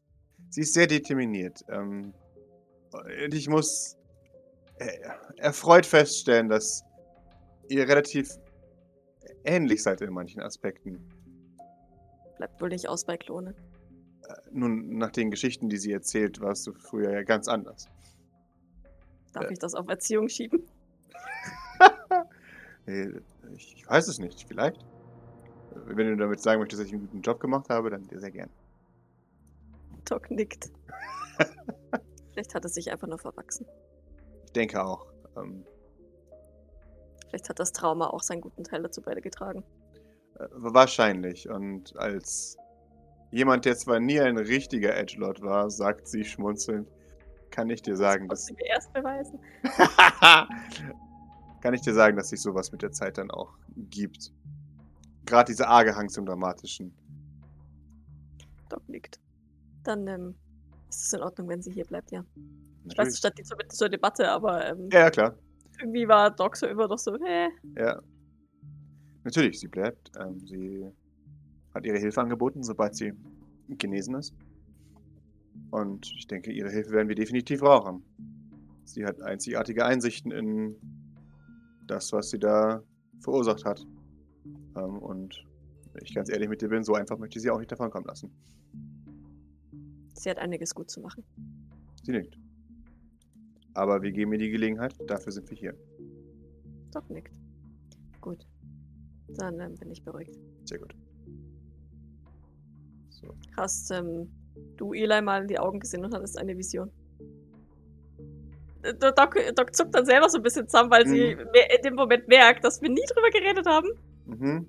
[0.49, 1.61] Sie ist sehr determiniert.
[1.69, 2.13] Ähm,
[2.91, 3.95] und ich muss
[4.79, 4.97] äh,
[5.37, 6.83] erfreut feststellen, dass
[7.69, 8.29] ihr relativ
[9.45, 10.99] ähnlich seid in manchen Aspekten.
[12.41, 13.53] Bleibt wohl nicht aus bei Klone.
[14.51, 17.87] Nun, nach den Geschichten, die sie erzählt, warst du früher ja ganz anders.
[19.33, 19.53] Darf Äh.
[19.53, 20.63] ich das auf Erziehung schieben?
[22.87, 23.21] Äh,
[23.55, 24.81] Ich weiß es nicht, vielleicht.
[24.81, 24.85] Äh,
[25.85, 28.31] Wenn du damit sagen möchtest, dass ich einen guten Job gemacht habe, dann dir sehr
[28.31, 28.49] gern.
[30.05, 30.71] Doc nickt.
[32.33, 33.67] Vielleicht hat es sich einfach nur verwachsen.
[34.45, 35.05] Ich denke auch.
[35.37, 35.63] Ähm,
[37.29, 39.59] Vielleicht hat das Trauma auch seinen guten Teil dazu beigetragen.
[39.59, 39.80] äh,
[40.51, 41.49] wahrscheinlich.
[41.49, 42.57] Und als
[43.31, 46.87] jemand, der zwar nie ein richtiger Edgelord war, sagt sie schmunzelnd,
[47.49, 49.39] kann ich dir sagen, das dass muss sie mir erst beweisen.
[51.61, 53.53] kann ich dir sagen, dass sich sowas mit der Zeit dann auch
[53.89, 54.31] gibt.
[55.25, 56.93] Gerade dieser arge Hang zum Dramatischen.
[58.69, 59.19] Doc nickt.
[59.83, 60.35] Dann ähm,
[60.89, 62.23] ist es in Ordnung, wenn sie hier bleibt, ja.
[62.85, 63.09] Ich weiß, Natürlich.
[63.09, 65.35] es stand nicht zur, zur Debatte, aber ähm, Ja, ja, klar.
[65.79, 67.49] irgendwie war Doc so immer noch so, hä?
[67.77, 68.01] Ja.
[69.23, 70.11] Natürlich, sie bleibt.
[70.19, 70.89] Ähm, sie
[71.73, 73.13] hat ihre Hilfe angeboten, sobald sie
[73.69, 74.33] genesen ist.
[75.69, 78.03] Und ich denke, ihre Hilfe werden wir definitiv brauchen.
[78.83, 80.75] Sie hat einzigartige Einsichten in
[81.87, 82.83] das, was sie da
[83.19, 83.85] verursacht hat.
[84.75, 85.45] Ähm, und
[85.93, 88.07] wenn ich ganz ehrlich mit dir bin, so einfach möchte ich sie auch nicht davonkommen
[88.07, 88.31] lassen.
[90.13, 91.23] Sie hat einiges gut zu machen.
[92.03, 92.37] Sie nickt.
[93.73, 95.75] Aber wir geben ihr die Gelegenheit, dafür sind wir hier.
[96.91, 97.39] Doc nickt.
[98.19, 98.45] Gut.
[99.37, 100.35] Dann ähm, bin ich beruhigt.
[100.65, 100.93] Sehr gut.
[103.09, 103.33] So.
[103.57, 104.29] Hast ähm,
[104.77, 106.89] du Eli mal in die Augen gesehen und hattest eine Vision?
[108.83, 111.43] Äh, Doc, Doc zuckt dann selber so ein bisschen zusammen, weil sie Mhm.
[111.53, 113.89] mer- in dem Moment merkt, dass wir nie drüber geredet haben.
[114.25, 114.67] Mhm.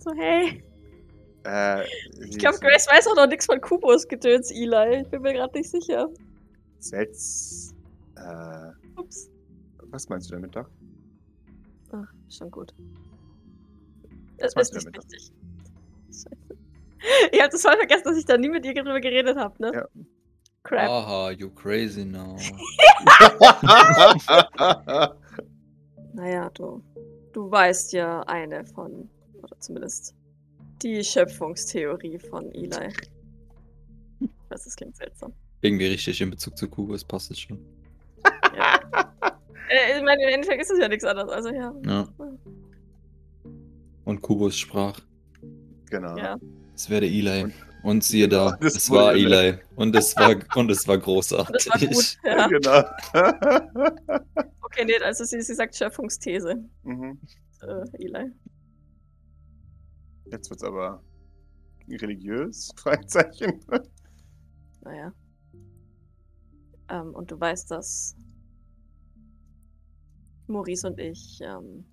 [0.00, 0.62] So, hey.
[1.44, 1.84] Äh,
[2.28, 5.02] Ich glaube, Grace weiß auch noch nichts von Kubos Gedöns, Eli.
[5.02, 6.08] Ich bin mir gerade nicht sicher.
[6.80, 7.74] Selts.
[8.16, 9.30] Äh, Ups.
[9.90, 10.70] was meinst du damit, Doc?
[11.92, 12.74] Ach, schon gut.
[14.40, 15.32] Das ist nicht wichtig.
[16.08, 16.28] Scheiße.
[17.32, 19.72] Ich hab das voll vergessen, dass ich da nie mit ihr drüber geredet habe, ne?
[19.74, 19.88] Ja.
[20.64, 20.90] Crap.
[20.90, 22.36] Aha, you crazy now.
[26.12, 26.82] Naja, du,
[27.32, 29.08] du weißt ja eine von,
[29.42, 30.14] oder zumindest
[30.82, 32.92] die Schöpfungstheorie von Eli.
[34.48, 35.32] Das ist, klingt seltsam.
[35.60, 37.58] Irgendwie richtig in Bezug zu Kubus passt es schon.
[38.56, 38.80] Ja.
[39.68, 41.72] äh, ich meine, im Endeffekt ist es ja nichts anderes, also ja.
[41.86, 42.08] Ja.
[44.04, 45.00] Und Kubus sprach.
[45.90, 46.16] genau.
[46.16, 46.36] Ja.
[46.74, 47.44] Es wäre Eli.
[47.44, 49.24] Und- Und siehe da, Das es war Eli.
[49.24, 49.58] Eli.
[49.76, 51.64] Und es war, und es war großartig.
[51.64, 52.18] Das war gut.
[52.24, 52.48] Ja.
[52.48, 52.84] Genau.
[54.60, 56.56] Okay, nee, also sie, sie sagt Schöpfungsthese.
[56.82, 57.18] mhm.
[57.62, 58.30] Äh, Eli.
[60.26, 61.02] Jetzt wird's aber
[61.88, 62.70] religiös?
[62.76, 63.60] Fragezeichen.
[64.82, 65.12] Naja.
[66.90, 68.14] Ähm, und du weißt, dass
[70.46, 71.84] Maurice und ich ähm,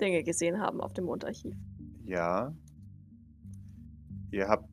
[0.00, 1.54] Dinge gesehen haben auf dem Mondarchiv.
[2.04, 2.54] Ja.
[4.30, 4.68] Ihr habt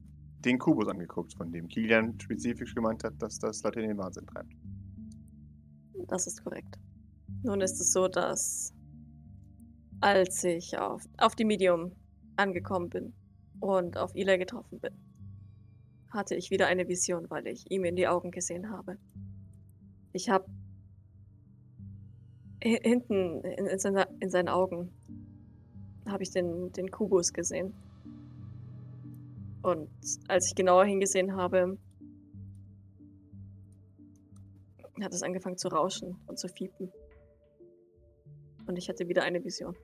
[0.46, 4.26] den Kubus angeguckt, von dem Kilian spezifisch gemeint hat, dass das Leute in den Wahnsinn
[4.28, 4.54] treibt.
[6.08, 6.78] Das ist korrekt.
[7.44, 8.74] Nun ist es so, dass
[10.02, 11.92] als ich auf, auf die Medium
[12.36, 13.14] angekommen bin
[13.60, 14.94] und auf Ila getroffen bin,
[16.10, 18.98] hatte ich wieder eine Vision, weil ich ihm in die Augen gesehen habe.
[20.14, 20.46] Ich habe
[22.62, 24.92] hinten in, in, seiner, in seinen Augen
[26.08, 27.74] habe ich den, den Kubus gesehen.
[29.62, 29.90] Und
[30.28, 31.78] als ich genauer hingesehen habe,
[35.02, 36.92] hat es angefangen zu rauschen und zu fiepen.
[38.68, 39.76] Und ich hatte wieder eine Vision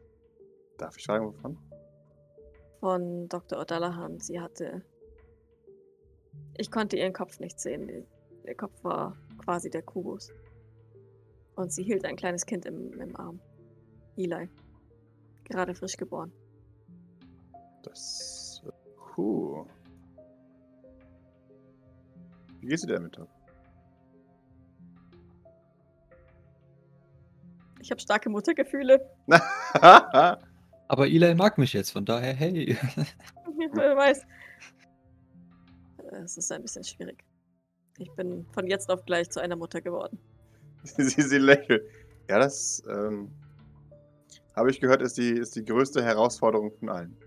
[0.78, 1.58] Darf ich fragen, wovon?
[2.82, 3.60] von Dr.
[3.60, 4.20] O'Dallahan.
[4.20, 4.84] Sie hatte.
[6.58, 8.06] Ich konnte ihren Kopf nicht sehen.
[8.44, 10.34] Ihr Kopf war quasi der Kubus.
[11.56, 13.40] Und sie hielt ein kleines Kind im, im Arm.
[14.18, 14.50] Eli.
[15.52, 16.32] Gerade frisch geboren.
[17.84, 18.64] Das.
[19.14, 19.66] Puh.
[22.62, 23.28] Wie geht's dir damit, Doc?
[27.82, 29.10] Ich habe starke Muttergefühle.
[30.88, 32.78] Aber Eli mag mich jetzt, von daher, hey.
[33.74, 34.26] Wer weiß.
[36.24, 37.24] Es ist ein bisschen schwierig.
[37.98, 40.18] Ich bin von jetzt auf gleich zu einer Mutter geworden.
[40.84, 41.84] sie, sie lächelt.
[42.30, 43.32] Ja, das ähm,
[44.62, 47.18] habe ich gehört, ist die, ist die größte Herausforderung von allen.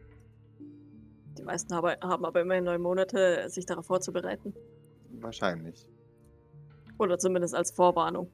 [1.36, 4.54] Die meisten habe, haben aber immerhin neun Monate, sich darauf vorzubereiten.
[5.20, 5.88] Wahrscheinlich.
[6.96, 8.30] Oder zumindest als Vorwarnung.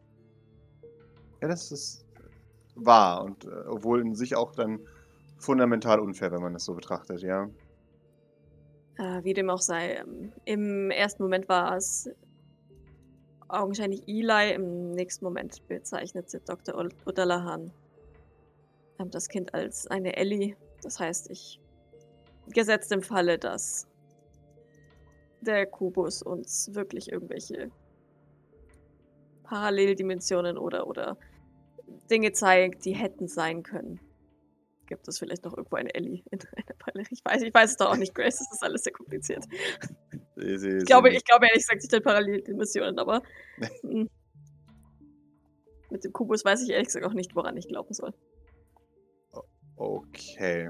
[1.40, 2.04] Ja, das ist
[2.74, 4.80] wahr und äh, obwohl in sich auch dann
[5.38, 7.48] fundamental unfair, wenn man das so betrachtet, ja.
[8.98, 9.94] Äh, wie dem auch sei.
[9.94, 12.10] Ähm, Im ersten Moment war es
[13.48, 16.74] augenscheinlich Eli, im nächsten Moment bezeichnete Dr.
[16.74, 17.72] Ol- O'Dallahan ähm,
[19.08, 20.56] das Kind als eine Ellie.
[20.82, 21.60] Das heißt, ich
[22.48, 23.86] gesetzt im Falle, dass
[25.40, 27.70] der Kubus uns wirklich irgendwelche
[29.44, 31.16] Paralleldimensionen oder, oder
[32.10, 34.00] Dinge zeigt, die hätten sein können.
[34.86, 37.06] Gibt es vielleicht noch irgendwo eine Ellie in einer Parallel?
[37.10, 38.38] Ich weiß, ich weiß es doch auch nicht, Grace.
[38.38, 39.44] Das ist alles sehr kompliziert.
[40.36, 43.22] Sie, sie, Ich glaube, ich glaube ehrlich gesagt nicht an Paralleldimensionen, aber
[43.82, 44.04] mm,
[45.90, 48.12] mit dem Kubus weiß ich ehrlich gesagt auch nicht, woran ich glauben soll.
[49.80, 50.68] Okay.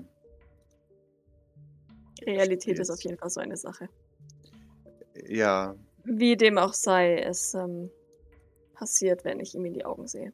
[2.25, 3.89] Realität ist auf jeden Fall so eine Sache.
[5.27, 7.91] Ja, Wie dem auch sei, es ähm,
[8.73, 10.33] passiert, wenn ich ihm in die Augen sehe.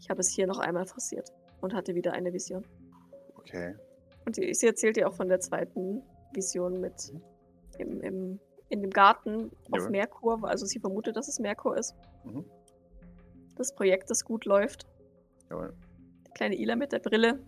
[0.00, 2.66] Ich habe es hier noch einmal forciert und hatte wieder eine Vision.
[3.36, 3.76] okay.
[4.26, 6.02] Und die, sie erzählt ihr auch von der zweiten
[6.32, 7.12] Vision mit
[7.78, 9.90] im, im, in dem Garten auf Jawohl.
[9.90, 10.48] Merkur.
[10.48, 11.94] Also sie vermutet, dass es Merkur ist.
[12.24, 12.44] Mhm.
[13.54, 14.88] Das Projekt, das gut läuft.
[15.48, 15.76] Jawohl.
[16.34, 17.38] Kleine Ila mit der Brille.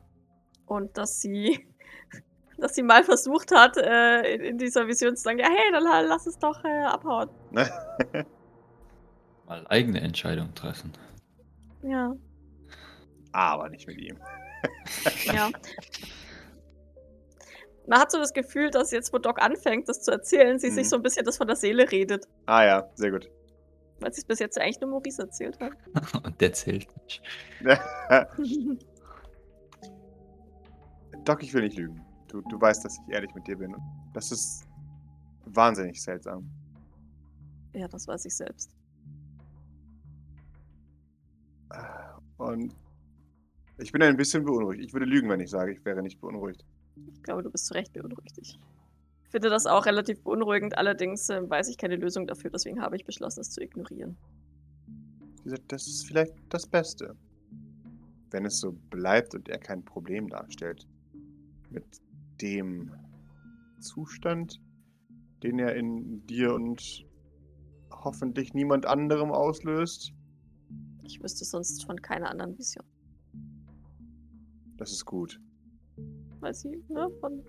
[0.66, 1.66] Und dass sie,
[2.58, 5.82] dass sie mal versucht hat, äh, in, in dieser Vision zu sagen, ja, hey, dann
[5.84, 7.28] la- lass es doch äh, abhauen.
[9.46, 10.92] Mal eigene Entscheidung treffen.
[11.82, 12.14] Ja,
[13.32, 14.16] Aber nicht mit ihm.
[15.26, 15.50] ja.
[17.86, 20.84] Man hat so das Gefühl, dass jetzt, wo Doc anfängt, das zu erzählen, sie sich
[20.86, 20.88] Mhm.
[20.88, 22.26] so ein bisschen das von der Seele redet.
[22.46, 23.28] Ah ja, sehr gut.
[24.00, 25.72] Weil sie es bis jetzt eigentlich nur Maurice erzählt hat.
[26.24, 27.22] Und der zählt nicht.
[31.24, 32.00] Doc, ich will nicht lügen.
[32.28, 33.74] Du, du weißt, dass ich ehrlich mit dir bin.
[34.12, 34.66] Das ist
[35.46, 36.50] wahnsinnig seltsam.
[37.72, 38.74] ja, das weiß ich selbst.
[42.36, 42.74] Und
[43.78, 44.82] ich bin ein bisschen beunruhigt.
[44.84, 46.64] Ich würde lügen, wenn ich sage, ich wäre nicht beunruhigt.
[47.12, 48.58] Ich glaube, du bist zu Recht beunruhigt.
[49.34, 50.78] Ich finde das auch relativ beunruhigend.
[50.78, 52.50] Allerdings äh, weiß ich keine Lösung dafür.
[52.50, 54.16] Deswegen habe ich beschlossen, es zu ignorieren.
[55.66, 57.16] Das ist vielleicht das Beste.
[58.30, 60.86] Wenn es so bleibt und er kein Problem darstellt.
[61.68, 61.84] Mit
[62.40, 62.92] dem
[63.80, 64.60] Zustand,
[65.42, 67.04] den er in dir und
[67.90, 70.12] hoffentlich niemand anderem auslöst.
[71.02, 72.86] Ich wüsste sonst von keiner anderen Vision.
[74.76, 75.40] Das ist gut.
[76.38, 77.42] Weil sie ne, von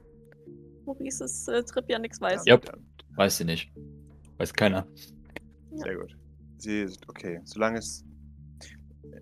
[0.85, 2.43] Maurices äh, Trip ja nichts weiß.
[2.45, 2.59] Ja.
[3.15, 3.71] Weiß sie nicht.
[4.37, 4.87] Weiß keiner.
[5.71, 6.17] Sehr gut.
[6.57, 7.39] Sie ist okay.
[7.43, 8.03] Solange es.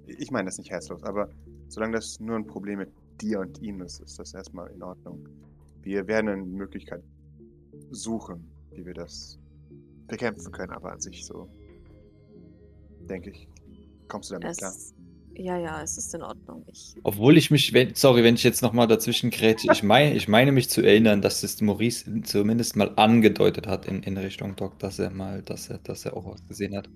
[0.07, 1.30] Ich meine das nicht herzlos, aber
[1.68, 2.91] solange das nur ein Problem mit
[3.22, 5.28] dir und ihm ist, ist das erstmal in Ordnung.
[5.82, 7.03] Wir werden eine Möglichkeit
[7.91, 9.39] suchen, wie wir das
[10.07, 11.49] bekämpfen können, aber an sich so.
[13.01, 13.47] Denke ich.
[14.07, 14.74] Kommst du damit klar?
[15.36, 16.63] Ja, ja, es ist in Ordnung.
[16.71, 20.27] Ich, Obwohl ich mich, wenn, sorry, wenn ich jetzt nochmal dazwischen grätsche, ich meine, ich
[20.27, 24.77] meine mich zu erinnern, dass es Maurice zumindest mal angedeutet hat in, in Richtung Doc,
[24.79, 26.88] dass er mal, dass er, dass er auch was gesehen hat.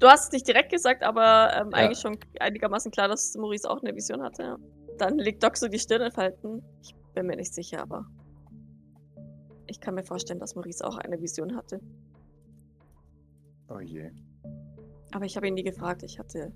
[0.00, 1.78] du hast es nicht direkt gesagt, aber ähm, Ja.
[1.78, 4.42] eigentlich schon einigermaßen klar, dass Maurice auch eine Vision hatte.
[4.42, 4.56] Ja.
[4.98, 6.62] Dann legt Doc so die Stirn in Falten.
[6.82, 8.06] Ich bin mir nicht sicher, aber
[9.66, 11.80] ich kann mir vorstellen, dass Maurice auch eine Vision hatte.
[13.68, 14.10] Oh je.
[15.12, 16.02] Aber ich habe ihn nie gefragt.
[16.02, 16.52] Ich hatte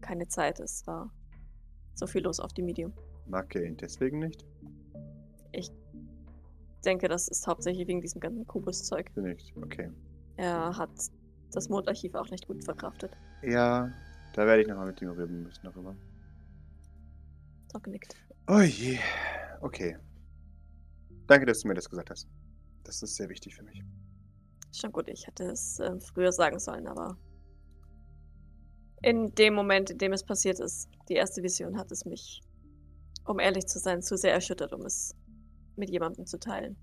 [0.00, 0.60] keine Zeit.
[0.60, 1.12] Es war
[1.94, 2.92] so viel los auf dem Medium.
[3.26, 4.44] Mag er ihn deswegen nicht?
[5.52, 5.70] Ich
[6.84, 9.14] denke, das ist hauptsächlich wegen diesem ganzen Kubus-Zeug.
[9.16, 9.54] Nicht.
[9.56, 9.90] Okay.
[10.36, 10.90] Er hat
[11.52, 13.16] das Mondarchiv auch nicht gut verkraftet.
[13.42, 13.92] Ja,
[14.34, 15.96] da werde ich nochmal mit ihm reden müssen darüber.
[17.72, 18.16] Doc nickt.
[18.46, 18.98] Oh je.
[19.60, 19.96] Okay.
[21.26, 22.28] Danke, dass du mir das gesagt hast.
[22.84, 23.82] Das ist sehr wichtig für mich.
[24.74, 27.18] Schon gut, ich hätte es ähm, früher sagen sollen, aber
[29.02, 32.40] in dem Moment, in dem es passiert ist, die erste Vision, hat es mich,
[33.24, 35.14] um ehrlich zu sein, zu sehr erschüttert, um es
[35.76, 36.76] mit jemandem zu teilen.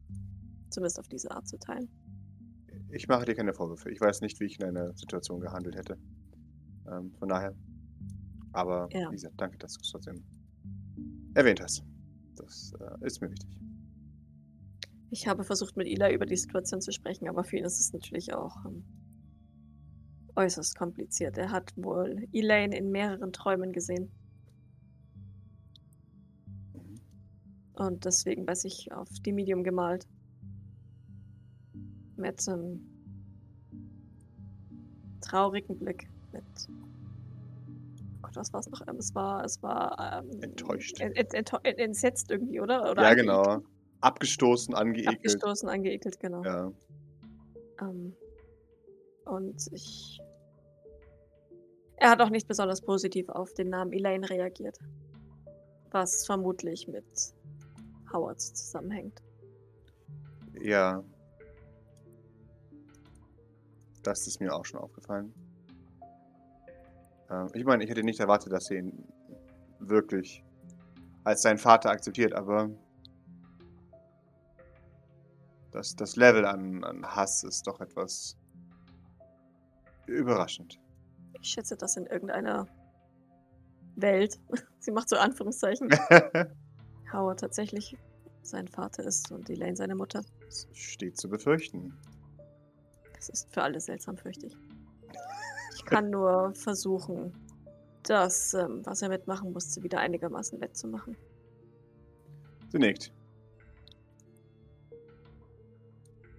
[0.70, 1.90] Zumindest auf diese Art zu teilen.
[2.92, 3.92] Ich mache dir keine Vorwürfe.
[3.92, 5.98] Ich weiß nicht, wie ich in einer Situation gehandelt hätte.
[6.92, 7.54] Ähm, von daher.
[8.54, 9.10] Aber Ja.
[9.12, 10.24] wie gesagt, danke, dass du es trotzdem
[11.34, 11.84] erwähnt hast.
[12.36, 13.50] Das äh, ist mir wichtig.
[15.10, 17.94] Ich habe versucht, mit Ila über die Situation zu sprechen, aber für ihn ist es
[17.94, 18.84] natürlich auch ähm,
[20.36, 21.38] äußerst kompliziert.
[21.38, 24.12] Er hat wohl Elaine in mehreren Träumen gesehen.
[27.74, 30.08] Und deswegen weiß ich auf die Medium gemalt.
[32.16, 32.80] Mit einem
[35.22, 36.08] traurigen Blick.
[36.32, 36.44] Mit.
[36.70, 38.82] Oh Gott, was war es noch?
[38.88, 41.00] Ähm, Es war, es war ähm, Enttäuscht.
[41.02, 42.90] En, en, ento- en, entsetzt irgendwie, oder?
[42.92, 43.62] oder ja, eigentlich- genau.
[44.02, 45.18] abgestoßen, angeekelt.
[45.18, 46.44] Abgestoßen, angeekelt, genau.
[46.44, 46.72] Ja.
[47.82, 48.14] Ähm,
[49.26, 50.20] und ich.
[52.06, 54.78] Er hat auch nicht besonders positiv auf den Namen Elaine reagiert.
[55.90, 57.04] Was vermutlich mit
[58.14, 59.24] Howards zusammenhängt.
[60.62, 61.04] Ja.
[64.04, 65.34] Das ist mir auch schon aufgefallen.
[67.32, 69.08] Ähm, ich meine, ich hätte nicht erwartet, dass sie ihn
[69.80, 70.44] wirklich
[71.24, 72.70] als seinen Vater akzeptiert, aber
[75.72, 78.38] das, das Level an, an Hass ist doch etwas
[80.06, 80.80] überraschend.
[81.46, 82.68] Ich schätze das in irgendeiner
[83.98, 84.40] Welt.
[84.80, 85.90] Sie macht so Anführungszeichen.
[87.14, 87.96] Howard tatsächlich
[88.42, 90.24] sein Vater ist und Elaine seine Mutter.
[90.48, 91.94] Es steht zu befürchten.
[93.16, 94.58] Das ist für alle seltsam, fürchte ich.
[95.78, 97.32] Ich kann nur versuchen,
[98.02, 101.16] das, ähm, was er mitmachen musste, wieder einigermaßen wettzumachen.
[102.70, 103.14] Sie nickt.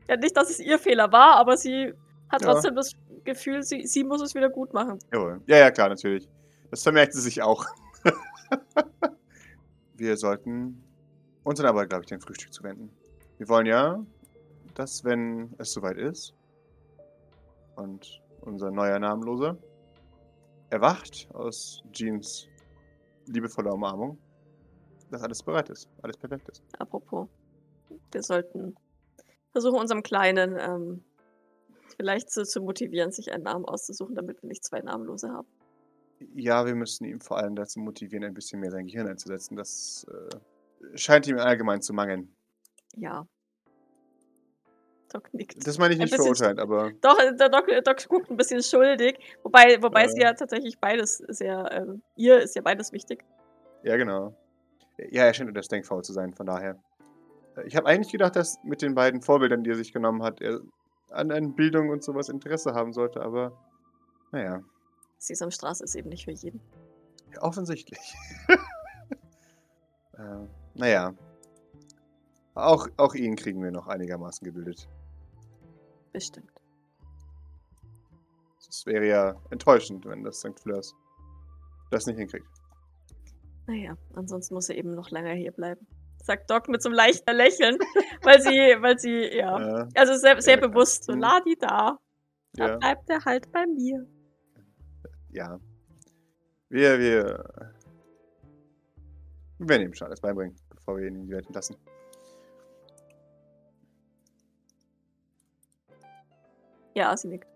[0.08, 1.92] Ja, nicht, dass es ihr Fehler war, aber sie
[2.28, 2.50] hat Ja.
[2.52, 2.92] trotzdem das
[3.26, 4.98] Gefühl, sie, sie muss es wieder gut machen.
[5.12, 5.42] Jawohl.
[5.46, 6.28] Ja, ja, klar, natürlich.
[6.70, 7.64] Das vermerkt sie sich auch.
[9.94, 10.82] Wir sollten
[11.44, 12.90] uns dann aber, glaube ich, dem Frühstück zuwenden.
[13.38, 14.04] Wir wollen ja,
[14.74, 16.34] dass, wenn es soweit ist
[17.76, 19.56] und unser neuer Namenloser
[20.70, 22.48] erwacht aus Jeans
[23.26, 24.18] liebevoller Umarmung,
[25.10, 26.62] dass alles bereit ist, alles perfekt ist.
[26.78, 27.28] Apropos,
[28.12, 28.74] wir sollten
[29.52, 31.04] versuchen, unserem Kleinen ähm,
[31.94, 35.46] vielleicht zu, zu motivieren, sich einen Namen auszusuchen, damit wir nicht zwei Namenlose haben.
[36.34, 39.56] Ja, wir müssen ihn vor allem dazu motivieren, ein bisschen mehr sein Gehirn einzusetzen.
[39.56, 42.34] Das äh, scheint ihm allgemein zu mangeln.
[42.94, 43.26] Ja.
[45.12, 45.66] Doc nickt.
[45.66, 49.18] Das meine ich nicht verurteilt, aber Doch, äh, der Doc, Doc guckt ein bisschen schuldig,
[49.42, 50.08] wobei, wobei Ja.
[50.08, 53.24] sie ja tatsächlich beides sehr, ähm, ihr ist ja beides wichtig.
[53.82, 54.34] Ja, genau.
[55.10, 56.82] Ja, er scheint etwas denkfaul zu sein, von daher.
[57.56, 60.40] Äh, Ich habe eigentlich gedacht, dass mit den beiden Vorbildern, die er sich genommen hat,
[60.40, 60.60] er
[61.10, 63.52] an, an Bildung und sowas Interesse haben sollte, aber
[64.32, 64.62] naja,
[65.18, 66.60] Sesamstraße ist eben nicht für jeden.
[67.40, 68.14] offensichtlich.
[70.18, 71.14] äh, naja.
[72.54, 74.88] Auch, auch ihn kriegen wir noch einigermaßen gebildet.
[76.12, 76.50] Bestimmt.
[78.68, 80.58] Es wäre ja enttäuschend, wenn das St.
[80.58, 80.94] Fleurs
[81.90, 82.46] das nicht hinkriegt.
[83.66, 85.86] Naja, ansonsten muss er eben noch länger hier bleiben.
[86.26, 87.78] Sagt Doc mit so einem leichten Lächeln,
[88.22, 88.50] weil sie,
[88.80, 89.82] weil sie, ja.
[89.82, 91.12] Äh, Also sehr, sehr Ja, bewusst, so.
[91.12, 91.98] Ladi da.
[92.54, 94.04] Da ja, bleibt er halt bei mir.
[95.30, 95.60] ja.
[96.68, 97.44] Wir, wir,
[99.58, 101.76] wir werden ihm schon alles beibringen, bevor wir ihn in die Welt entlassen.
[106.94, 107.46] Ja, sie nickt.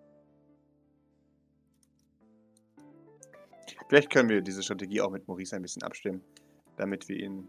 [3.88, 6.22] Vielleicht können wir diese Strategie auch mit Maurice ein bisschen abstimmen,
[6.76, 7.48] damit wir ihn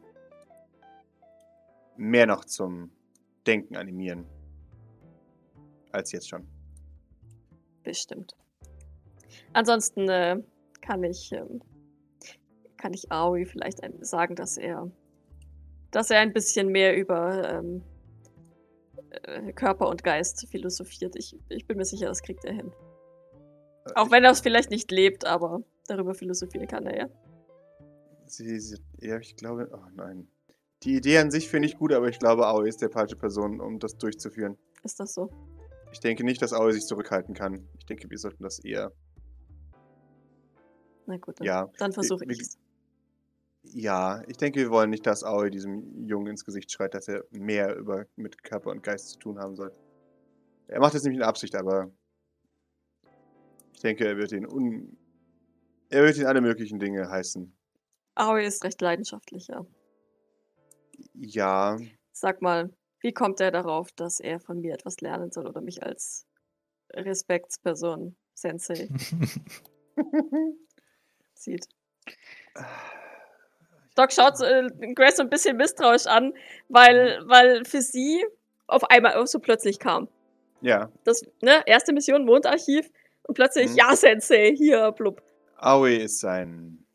[2.01, 2.91] mehr noch zum
[3.45, 4.25] Denken animieren.
[5.91, 6.47] Als jetzt schon.
[7.83, 8.35] Bestimmt.
[9.53, 10.41] Ansonsten äh,
[10.81, 11.61] kann ich, ähm,
[12.77, 14.89] kann ich Aoi vielleicht sagen, dass er,
[15.91, 17.83] dass er ein bisschen mehr über ähm,
[19.23, 21.15] äh, Körper und Geist philosophiert.
[21.15, 22.71] Ich, ich bin mir sicher, das kriegt er hin.
[23.85, 27.09] Äh, Auch wenn er es vielleicht nicht lebt, aber darüber philosophieren kann er ja.
[28.25, 29.69] Sie, sie, ja, ich glaube.
[29.73, 30.27] Oh nein.
[30.83, 33.61] Die Idee an sich finde ich gut, aber ich glaube, Aoi ist der falsche Person,
[33.61, 34.57] um das durchzuführen.
[34.83, 35.29] Ist das so?
[35.91, 37.67] Ich denke nicht, dass Aoi sich zurückhalten kann.
[37.77, 38.91] Ich denke, wir sollten das eher.
[41.05, 41.69] Na gut, dann, Ja.
[41.77, 42.57] dann versuche ich es.
[43.63, 47.25] Ja, ich denke, wir wollen nicht, dass Aoi diesem Jungen ins Gesicht schreit, dass er
[47.29, 49.71] mehr über, mit Körper und Geist zu tun haben soll.
[50.67, 51.91] Er macht es nicht in Absicht, aber
[53.73, 54.97] ich denke, er wird ihn un.
[55.89, 57.53] Er wird ihn alle möglichen Dinge heißen.
[58.15, 59.65] Aoi ist recht leidenschaftlich, ja.
[61.13, 61.77] Ja,
[62.13, 65.81] Sag mal, wie kommt er darauf, dass er von mir etwas lernen soll oder mich
[65.83, 66.27] als
[66.93, 68.89] Respektsperson, Sensei,
[71.33, 71.67] sieht?
[73.95, 76.33] Doc schaut äh, Grace so ein bisschen misstrauisch an,
[76.69, 78.23] weil, weil für sie
[78.67, 80.07] auf einmal so plötzlich kam.
[80.61, 80.91] ja.
[81.03, 82.89] Das, ne, erste Mission, Mondarchiv
[83.23, 83.75] und plötzlich, Mhm.
[83.77, 85.21] ja, Sensei, hier, blub.
[85.57, 86.85] Aoi ist ein.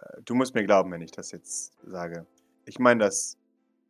[0.00, 2.26] äh, Du musst mir glauben, wenn ich das jetzt sage.
[2.68, 3.38] Ich meine das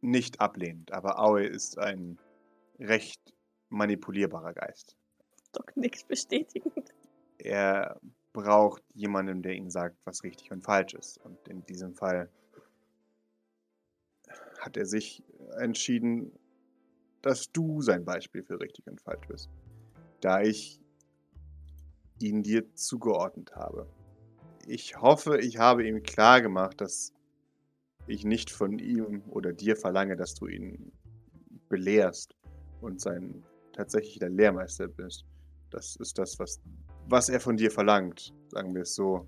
[0.02, 2.16] nicht ablehnend, aber Aoi ist ein
[2.78, 3.20] recht
[3.70, 4.96] manipulierbarer Geist.
[5.52, 6.94] Doc nickt bestätigend.
[7.38, 7.98] Er
[8.32, 11.18] braucht jemanden, der ihm sagt, was richtig und falsch ist.
[11.24, 12.30] Und in diesem Fall
[14.60, 15.24] hat er sich
[15.58, 16.30] entschieden,
[17.20, 19.50] dass du sein Beispiel für richtig und falsch bist.
[20.20, 20.80] Da ich
[22.20, 23.88] ihn dir zugeordnet habe.
[24.68, 27.12] Ich hoffe, ich habe ihm klar gemacht, dass
[28.08, 30.92] ich nicht von ihm oder dir verlange, dass du ihn
[31.68, 32.36] belehrst
[32.80, 35.24] und sein tatsächlicher Lehrmeister bist.
[35.70, 36.60] Das ist das, was,
[37.08, 39.26] was er von dir verlangt, sagen wir es so.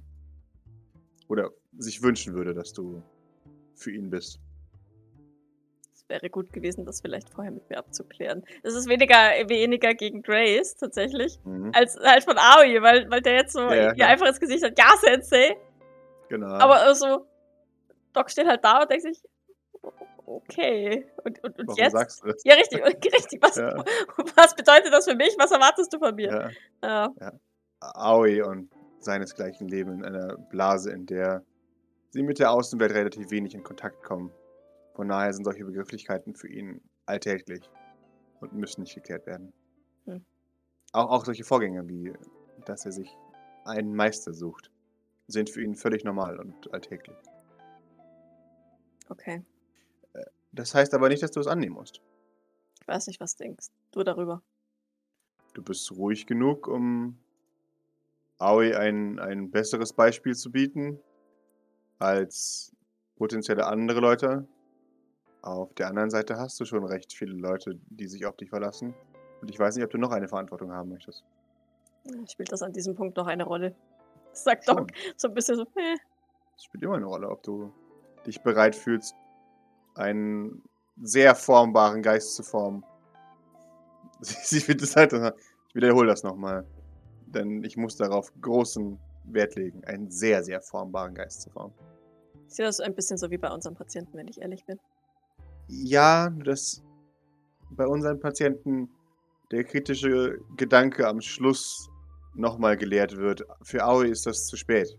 [1.29, 3.03] Oder sich wünschen würde, dass du
[3.75, 4.41] für ihn bist.
[5.95, 8.43] Es wäre gut gewesen, das vielleicht vorher mit mir abzuklären.
[8.65, 9.15] Es ist weniger,
[9.49, 11.71] weniger gegen Grace tatsächlich, Mhm.
[11.73, 14.09] als halt von Aoi, weil, weil der jetzt so Ja, ihr klar.
[14.09, 15.57] einfach ins Gesicht hat, ja, Sensei.
[16.29, 16.47] Genau.
[16.49, 17.27] Aber so,
[18.13, 19.23] Doc steht halt da und denkt sich,
[20.27, 21.07] okay.
[21.25, 21.93] Und, und, und Warum jetzt?
[21.93, 22.43] sagst du das?
[22.45, 23.43] Ja, richtig, richtig.
[23.43, 23.85] Was, Ja.
[24.37, 25.35] was bedeutet das für mich?
[25.39, 26.53] Was erwartest du von mir?
[26.83, 27.13] Ja.
[27.19, 27.33] Ja.
[27.81, 31.43] Aoi und seinesgleichen leben in einer Blase, in der
[32.11, 34.33] sie mit der Außenwelt relativ wenig in Kontakt kommen.
[34.95, 37.71] Von daher sind solche Begrifflichkeiten für ihn alltäglich
[38.41, 39.53] und müssen nicht geklärt werden.
[40.07, 40.25] Hm.
[40.93, 42.13] Auch, auch solche Vorgänge wie,
[42.67, 43.17] dass er sich
[43.65, 44.71] einen Meister sucht,
[45.29, 47.17] sind für ihn völlig normal und alltäglich.
[49.11, 49.45] Okay.
[50.53, 52.01] Das heißt aber nicht, dass du es annehmen musst.
[52.81, 54.43] Ich weiß nicht, was denkst du darüber.
[55.55, 57.19] Du bist ruhig genug, um
[58.39, 60.99] Aoi ein, ein besseres Beispiel zu bieten
[61.99, 62.75] als
[63.17, 64.47] potenzielle andere Leute.
[65.43, 68.95] Auf der anderen Seite hast du schon recht viele Leute, die sich auf dich verlassen.
[69.41, 71.25] Und ich weiß nicht, ob du noch eine Verantwortung haben möchtest.
[72.29, 73.75] Spielt das an diesem Punkt noch eine Rolle?
[74.33, 74.69] Sagt.
[74.69, 75.97] Doc so ein bisschen so, äh,
[76.57, 77.73] Es spielt immer eine Rolle, ob du
[78.31, 79.15] dich bereit fühlst,
[79.95, 80.63] einen
[81.03, 82.85] sehr formbaren Geist zu formen.
[84.21, 86.65] Sie wird es halt, ich wiederhole das nochmal,
[87.27, 91.75] denn ich muss darauf großen Wert legen, einen sehr, sehr formbaren Geist zu formen.
[92.49, 94.79] ich sehe das ein bisschen so wie bei unserem Patienten, wenn ich ehrlich bin.
[95.69, 96.83] Ja, dass
[97.71, 98.91] bei unseren Patienten
[99.51, 101.91] der kritische Gedanke am Schluss
[102.35, 103.45] nochmal gelehrt wird.
[103.63, 104.97] Für Aoi ist das zu spät.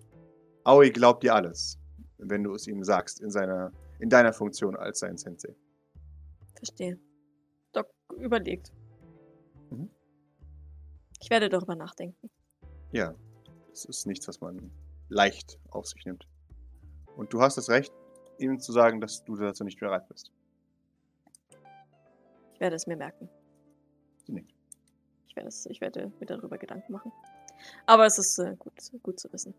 [0.63, 1.80] Aoi glaubt dir alles,
[2.21, 5.55] wenn du es ihm sagst, in, seiner, in deiner Funktion als sein Sensei.
[6.55, 6.99] Verstehe.
[7.73, 8.71] Doc überlegt.
[9.71, 9.89] Mhm.
[11.19, 12.29] Ich werde darüber nachdenken.
[12.91, 13.15] Ja,
[13.69, 14.71] das ist nichts, was man
[15.09, 16.27] leicht auf sich nimmt.
[17.15, 17.93] Und du hast das Recht,
[18.37, 20.31] ihm zu sagen, dass du dazu nicht bereit bist.
[22.53, 23.29] Ich werde es mir merken.
[24.25, 24.53] Sie nickt.
[25.27, 27.11] Ich werde, es, ich werde mir darüber Gedanken machen.
[27.85, 29.53] Aber es ist äh, gut, gut zu wissen.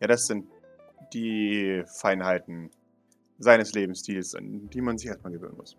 [0.00, 0.46] Ja, das sind
[1.12, 2.70] die Feinheiten
[3.38, 5.76] seines Lebensstils, an die man sich erstmal gewöhnen muss.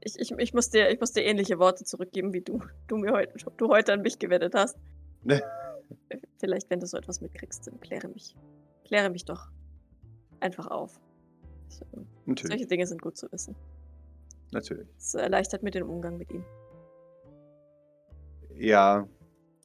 [0.00, 3.12] Ich, ich, ich, muss dir, ich muss dir ähnliche Worte zurückgeben, wie du, du mir
[3.12, 4.78] heute, du heute an mich gewendet hast.
[5.24, 5.42] Ne.
[6.38, 8.36] Vielleicht, wenn du so etwas mitkriegst, dann kläre mich.
[8.84, 9.48] Kläre mich doch
[10.40, 11.00] einfach auf.
[12.26, 13.56] Natürlich, solche Dinge sind gut zu wissen.
[14.52, 14.86] natürlich.
[14.96, 16.44] Es erleichtert mir den Umgang mit ihm.
[18.54, 19.08] Ja,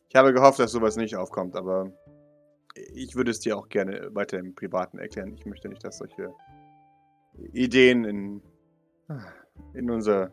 [0.09, 1.91] ich habe gehofft, dass sowas nicht aufkommt, aber
[2.75, 5.33] ich würde es dir auch gerne weiter im Privaten erklären.
[5.33, 6.33] Ich möchte nicht, dass solche
[7.53, 8.41] Ideen in,
[9.73, 10.31] in unser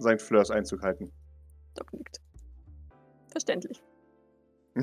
[0.00, 0.20] St.
[0.20, 1.12] Fleurs Einzug halten.
[1.74, 2.20] Doc nickt.
[3.28, 3.82] Verständlich.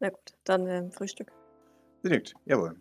[0.00, 1.30] Na gut, dann ähm, Frühstück.
[2.02, 2.80] Sie nickt, jawohl.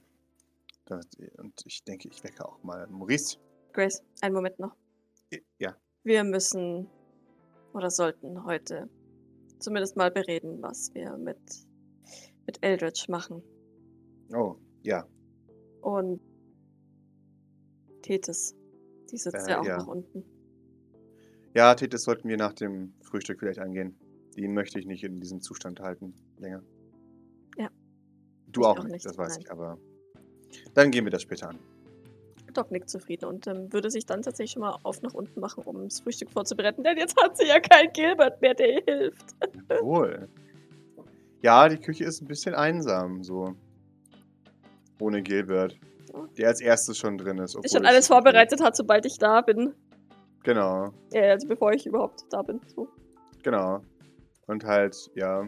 [0.86, 3.38] Das, und ich denke, ich wecke auch mal Maurice.
[3.72, 4.76] Grace, einen Moment noch.
[5.58, 6.88] Ja, Wir müssen
[7.74, 8.89] oder sollten heute
[9.60, 11.39] zumindest mal bereden, was wir mit,
[12.46, 13.41] mit Eldritch machen.
[14.34, 15.06] oh, ja.
[15.82, 16.20] Und
[18.02, 18.56] Tethys,
[19.12, 19.78] die sitzt Äh, ja auch ja.
[19.78, 20.24] noch unten.
[21.54, 23.96] Ja, Tethys sollten wir nach dem Frühstück vielleicht angehen.
[24.36, 26.64] Die möchte ich nicht in diesem Zustand halten länger.
[27.58, 27.70] Ja.
[28.48, 29.41] Du auch, auch nicht, das weiß nein.
[29.41, 29.78] ich, aber
[30.74, 31.60] dann gehen wir das später an.
[32.54, 35.64] Doc nickt zufrieden und ähm, würde sich dann tatsächlich schon mal auf nach unten machen,
[35.64, 39.36] um das Frühstück vorzubereiten, denn jetzt hat sie ja keinen Gilbert mehr, der ihr hilft.
[39.82, 40.30] Wohl.
[41.44, 43.54] Ja, die Küche ist ein bisschen einsam, so.
[45.00, 45.78] Ohne Gilbert.
[46.38, 47.56] Der als erstes schon drin ist.
[47.56, 49.74] Obwohl schon es- alles vorbereitet hat, sobald ich da bin.
[50.44, 52.60] Genau, Ja, also bevor ich überhaupt da bin.
[52.76, 52.88] So.
[53.44, 53.82] genau.
[54.48, 55.48] Und halt, ja.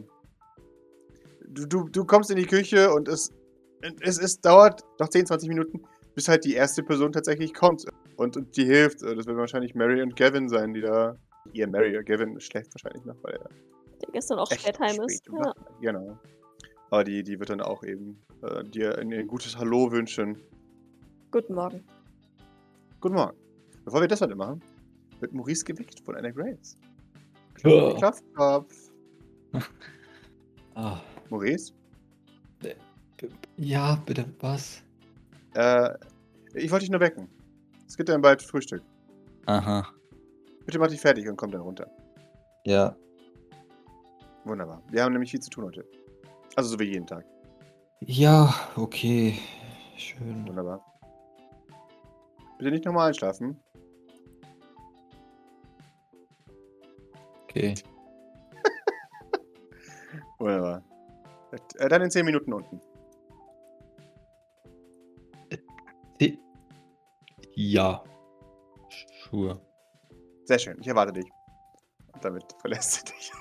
[1.47, 3.29] Du, du, du kommst in die Küche und es,
[4.01, 5.83] es, es dauert noch 10, 20 Minuten,
[6.15, 7.85] bis halt die erste Person tatsächlich kommt
[8.15, 9.01] und, und die hilft.
[9.01, 11.15] Das werden wahrscheinlich Mary und Gavin sein, die da.
[11.53, 13.49] Ihr Mary und Gavin schläft wahrscheinlich noch, weil er
[14.05, 15.25] Der gestern auch spät heim ist.
[15.27, 15.53] Ja.
[15.81, 16.17] Genau.
[16.89, 20.41] Aber die, die wird dann auch eben äh, dir ein, ein gutes Hallo wünschen.
[21.31, 21.83] Guten Morgen.
[23.01, 23.37] Guten Morgen.
[23.83, 24.61] Bevor wir das heute machen,
[25.19, 26.77] wird Maurice geweckt von einer Grace.
[27.63, 27.93] Ja.
[27.93, 28.73] Klopf, klopf.
[30.75, 30.99] Ah,
[31.29, 31.73] Maurice?
[33.57, 34.83] ja, bitte, was?
[35.53, 35.93] Äh,
[36.53, 37.29] ich wollte dich nur wecken.
[37.87, 38.83] Es gibt dann bald Frühstück.
[39.45, 39.87] Aha.
[40.65, 41.87] Bitte mach dich fertig und komm dann runter.
[42.65, 42.95] Ja.
[44.45, 44.81] Wunderbar.
[44.89, 45.85] Wir haben nämlich viel zu tun heute.
[46.55, 47.25] Also so wie jeden Tag.
[48.01, 49.39] Ja, okay.
[49.97, 50.47] Schön.
[50.47, 50.85] Wunderbar.
[52.57, 53.59] Bitte nicht nochmal einschlafen.
[57.43, 57.73] Okay.
[60.39, 60.83] Wunderbar.
[61.79, 62.79] Äh, Dann in 10 Minuten unten.
[66.21, 66.39] Die-
[67.55, 68.03] Ja.
[68.89, 69.59] Schuhe.
[70.45, 71.25] Sehr schön, ich erwarte dich.
[72.13, 73.31] Und damit verlässt sie dich.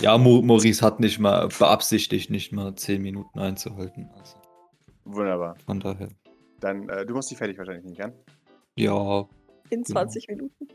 [0.00, 4.08] Ja, Maurice hat nicht mal beabsichtigt, nicht mal 10 Minuten einzuhalten.
[4.16, 4.36] Also
[5.04, 5.56] Wunderbar.
[5.66, 6.08] von daher.
[6.60, 8.12] Dann, äh, du musst dich fertig wahrscheinlich nicht an.
[8.76, 9.20] Ja,
[9.70, 10.00] In Genau.
[10.00, 10.68] 20 Minuten.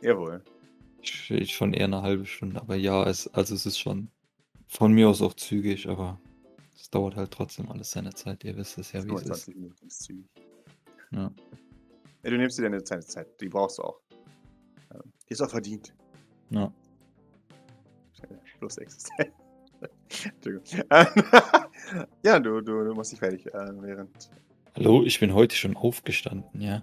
[0.00, 0.42] Jawohl.
[1.00, 2.60] ich, ich schon eher eine halbe Stunde.
[2.60, 4.10] Aber ja, es, also es ist schon
[4.66, 6.20] von mir aus auch zügig, aber
[6.74, 8.42] es dauert halt trotzdem alles seine Zeit.
[8.44, 9.44] Ihr wisst es ja, wie es ist.
[9.44, 10.26] 25 Minuten ist zügig.
[11.12, 11.30] Ja.
[12.24, 13.40] Ja, du nimmst dir deine Zeit, Zeit.
[13.40, 14.00] Die brauchst du auch.
[14.92, 15.94] Ähm, Die ist auch verdient.
[16.50, 16.72] Ja.
[18.64, 19.30] Plus Existenz.
[20.24, 20.86] Entschuldigung.
[20.88, 21.06] Ähm,
[22.24, 24.30] ja, du, du, du machst dich fertig, äh, während.
[24.74, 26.82] Hallo, ich bin heute schon aufgestanden, ja.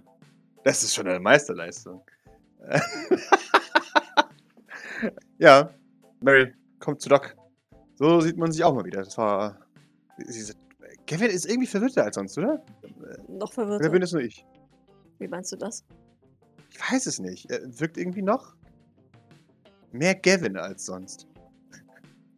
[0.63, 2.03] Das ist schon eine Meisterleistung.
[5.39, 5.71] ja,
[6.19, 7.35] Mary, kommt zu Doc.
[7.95, 9.01] So sieht man sich auch mal wieder.
[9.01, 9.57] Das war.
[10.19, 10.53] Sie,
[11.07, 12.63] Kevin ist irgendwie verwirrter als sonst, oder?
[13.27, 14.45] Noch Oder bin das nur ich?
[15.17, 15.83] Wie meinst du das?
[16.69, 17.49] Ich weiß es nicht.
[17.49, 18.55] Er wirkt irgendwie noch
[19.91, 21.27] mehr Gavin als sonst.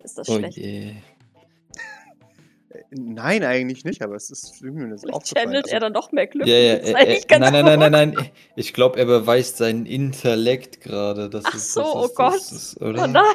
[0.04, 0.58] Ist das Oh schlecht?
[0.58, 0.90] je.
[0.90, 0.96] Äh,
[2.92, 6.28] Nein, eigentlich nicht, aber es ist irgendwie so Vielleicht channelt Also, er dann noch mehr
[6.28, 6.48] Glück.
[6.48, 8.30] Ja, ja, Das ist äh, eigentlich äh, nein, nein, nein, nein, nein.
[8.56, 11.30] Ich glaube, er beweist seinen Intellekt gerade.
[11.30, 12.34] Das Ach ist, so, das oh ist, Gott.
[12.34, 13.10] Das ist, Oh nein!
[13.10, 13.28] oh nein!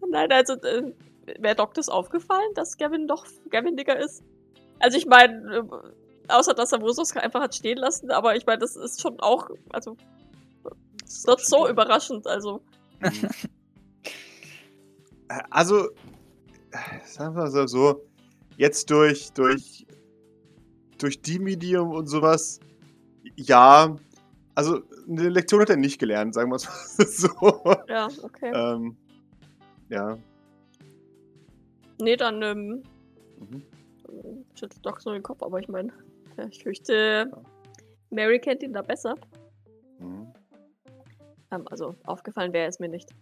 [0.00, 0.92] Oh nein, also äh,
[1.38, 4.22] wäre Doc das aufgefallen, dass Gavin doch Gavin-Digger ist?
[4.80, 8.58] Also ich meine, äh, außer dass er Wusos einfach hat stehen lassen, aber ich meine,
[8.58, 9.96] das ist schon auch, also
[11.02, 12.26] das ist schon so überraschend.
[12.26, 12.60] Also
[15.50, 15.88] Also,
[17.06, 18.04] sagen wir so, so,
[18.56, 19.86] jetzt durch, durch,
[20.98, 22.60] durch die Medium und sowas,
[23.34, 23.96] ja,
[24.54, 26.66] also eine Lektion hat er nicht gelernt, sagen wir es
[26.98, 27.28] mal so.
[27.88, 28.52] ja, okay.
[28.54, 28.96] ähm,
[29.88, 30.18] ja.
[32.00, 32.82] Nee, dann ähm,
[33.38, 33.62] Mhm.
[34.54, 35.92] schüttelt Doc so den Kopf, aber ich meine,
[36.50, 37.30] ich fürchte,
[38.10, 39.14] Mary kennt ihn da besser.
[39.98, 40.32] Mhm.
[41.54, 43.14] Ähm, also aufgefallen wäre es mir nicht.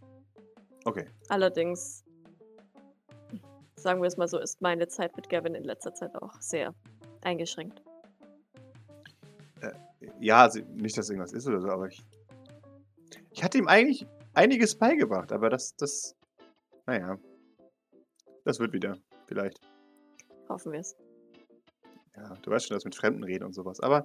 [0.85, 1.07] Okay.
[1.29, 2.05] Allerdings,
[3.77, 6.75] sagen wir es mal so, ist meine Zeit mit Gavin in letzter Zeit auch sehr
[7.23, 7.83] eingeschränkt.
[10.19, 12.03] Ja, also nicht, dass irgendwas ist oder so, aber ich.
[13.31, 16.17] Ich hatte ihm eigentlich einiges beigebracht, aber das, das.
[16.87, 17.19] Naja.
[18.45, 19.61] Das wird wieder, vielleicht.
[20.49, 20.97] Hoffen wir es.
[22.17, 24.05] Ja, du weißt schon, das mit Fremden reden und sowas, aber.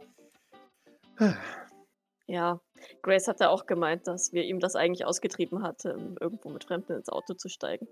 [2.28, 2.59] Ja,
[3.01, 6.93] Grace hat ja auch gemeint, dass wir ihm das eigentlich ausgetrieben hatten, irgendwo mit Fremden
[6.97, 7.88] ins Auto zu steigen.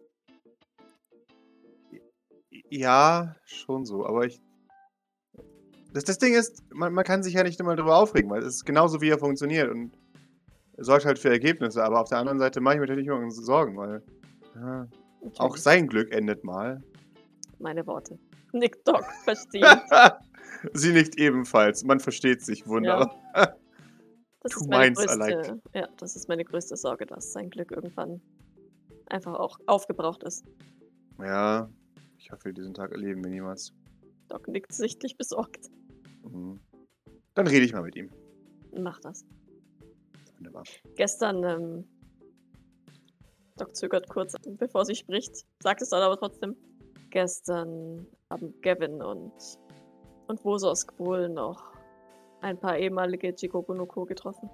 [2.69, 4.41] Ja, schon so, aber ich.
[5.93, 8.55] Das, das Ding ist, man, man kann sich ja nicht immer darüber aufregen, weil es
[8.55, 9.97] ist genauso, wie er funktioniert und
[10.75, 13.31] er sorgt halt für Ergebnisse, aber auf der anderen Seite mache ich mir natürlich immer
[13.31, 14.03] Sorgen, weil
[14.55, 14.87] ja,
[15.37, 15.63] auch Natürlich.
[15.63, 16.83] sein Glück endet mal.
[17.59, 18.19] Meine Worte.
[18.51, 19.81] Nick Doc, verstehe.
[20.73, 23.55] Sie nicht ebenfalls, man versteht sich wunderbar.
[24.45, 28.21] Das Two ist meine größte, ja, das ist meine größte Sorge, dass sein Glück irgendwann
[29.07, 30.45] einfach auch aufgebraucht ist.
[31.17, 31.67] Ja,
[32.19, 33.73] ich hoffe, diesen Tag erleben wir niemals.
[34.27, 35.71] Doc nickt sichtlich besorgt.
[36.21, 36.59] Mhm.
[37.33, 38.11] Dann rede ich mal mit ihm.
[38.77, 39.25] Mach das.
[40.37, 40.63] Wunderbar.
[40.95, 41.87] Gestern, ähm,
[43.57, 46.55] Doc zögert kurz, bevor sie spricht, sagt es dann aber trotzdem.
[47.09, 49.33] Gestern haben Gavin und,
[50.27, 51.74] und Wosos wohl noch
[52.45, 54.49] ein paar ehemalige Jikogunoko getroffen.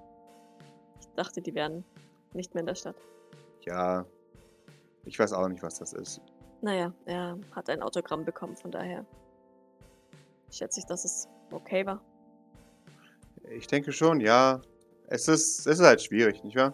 [1.01, 1.83] Ich dachte, die wären
[2.33, 2.95] nicht mehr in der Stadt.
[3.61, 4.05] Ja,
[5.03, 6.21] ich weiß auch nicht, was das ist.
[6.61, 9.05] Naja, er hat ein Autogramm bekommen, von daher
[10.49, 12.01] schätze ich, dass es okay war.
[13.49, 14.61] Ich denke schon, ja.
[15.07, 16.73] Es ist, es ist halt schwierig, nicht wahr?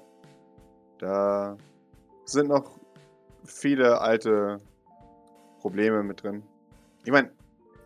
[1.00, 1.58] Da
[2.26, 2.80] sind noch
[3.44, 4.60] viele alte
[5.60, 6.44] Probleme mit drin.
[7.04, 7.32] Ich meine,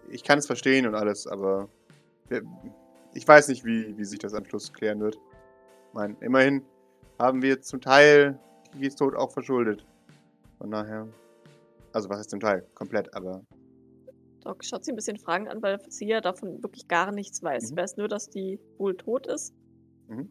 [0.09, 1.69] ich kann es verstehen und alles, aber
[2.27, 2.43] wir-
[3.14, 5.16] ich weiß nicht, wie, wie sich das am Schluss klären wird.
[5.16, 6.64] Ich meine, immerhin
[7.20, 8.39] haben wir zum Teil
[8.72, 9.86] Kikis Tod auch verschuldet.
[10.57, 11.07] Von daher.
[11.93, 12.66] Also, was ist zum Teil?
[12.74, 13.43] Komplett, aber.
[14.41, 17.64] Doc schaut sie ein bisschen fragend an, weil sie ja davon wirklich gar nichts weiß.
[17.64, 17.68] Mhm.
[17.68, 19.53] Sie weiß nur, dass die wohl tot ist.
[20.07, 20.30] Mhm.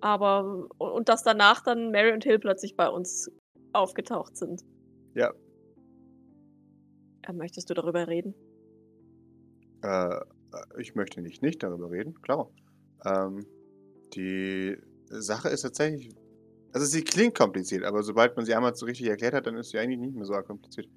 [0.00, 3.30] Aber, und, und dass danach dann Mary und Hill plötzlich bei uns
[3.72, 4.64] aufgetaucht sind.
[5.14, 5.32] Ja.
[7.22, 8.34] Äh, möchtest du darüber reden?
[9.82, 10.20] Äh,
[10.78, 12.50] ich möchte nicht, nicht darüber reden, klar.
[13.04, 13.46] Ähm,
[14.14, 14.76] die
[15.08, 16.14] Sache ist tatsächlich.
[16.72, 19.70] Also sie klingt kompliziert, aber sobald man sie einmal so richtig erklärt hat, dann ist
[19.70, 20.88] sie eigentlich nicht mehr so kompliziert.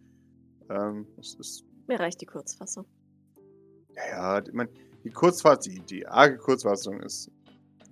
[0.69, 2.85] Ähm, es ist, Mir reicht die Kurzfassung.
[3.95, 4.69] ja, ja, ich mein,
[5.03, 7.31] die Kurzfassung, die, die arge Kurzfassung ist,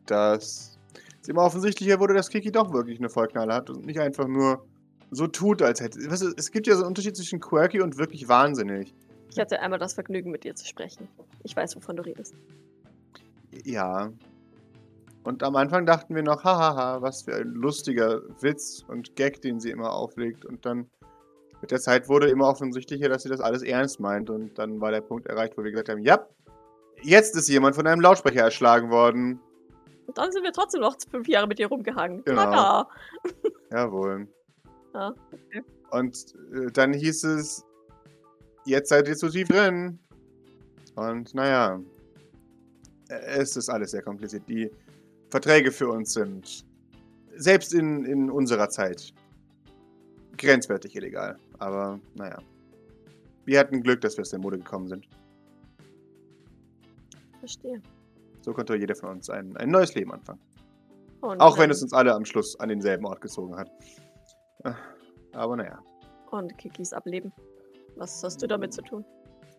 [0.06, 0.78] dass
[1.22, 4.66] es immer offensichtlicher wurde, dass Kiki doch wirklich eine Vollknalle hat und nicht einfach nur
[5.12, 6.00] so tut, als hätte.
[6.10, 8.94] Weißt du, es gibt ja so einen Unterschied zwischen quirky und wirklich wahnsinnig.
[9.32, 11.08] Ich hatte einmal das Vergnügen, mit dir zu sprechen.
[11.44, 12.36] Ich weiß, wovon du redest.
[13.64, 14.12] Ja.
[15.24, 19.60] Und am Anfang dachten wir noch, hahaha, was für ein lustiger Witz und Gag, den
[19.60, 20.44] sie immer auflegt.
[20.46, 20.90] Und dann
[21.62, 24.30] mit der Zeit wurde immer offensichtlicher, dass sie das alles ernst meint.
[24.30, 26.28] Und dann war der Punkt erreicht, wo wir gesagt haben, ja,
[27.02, 29.40] jetzt ist jemand von einem Lautsprecher erschlagen worden.
[30.08, 32.24] Und dann sind wir trotzdem noch fünf Jahre mit dir rumgehangen.
[32.26, 32.44] Genau.
[32.44, 32.90] Tada!
[33.72, 34.28] Jawohl.
[34.94, 35.64] Ja, okay.
[35.92, 37.64] Und äh, dann hieß es,
[38.66, 40.00] jetzt seid ihr zu tief drin.
[40.96, 41.80] Und naja,
[43.10, 44.44] es ist alles sehr kompliziert.
[44.48, 44.70] Die
[45.30, 46.66] Verträge für uns sind,
[47.36, 49.14] selbst in, in unserer Zeit,
[50.38, 51.38] grenzwertig illegal.
[51.60, 52.40] Aber naja,
[53.46, 55.08] wir hatten Glück, dass wir aus der Mode gekommen sind.
[57.40, 57.82] Verstehe.
[58.42, 60.42] So konnte jeder von uns ein, ein neues Leben anfangen.
[61.22, 63.72] Und, Auch wenn es uns alle am Schluss an denselben Ort gezogen hat.
[65.34, 65.80] Aber naja.
[66.32, 67.32] Und Kikis Ableben.
[67.96, 69.06] Was hast du damit zu tun?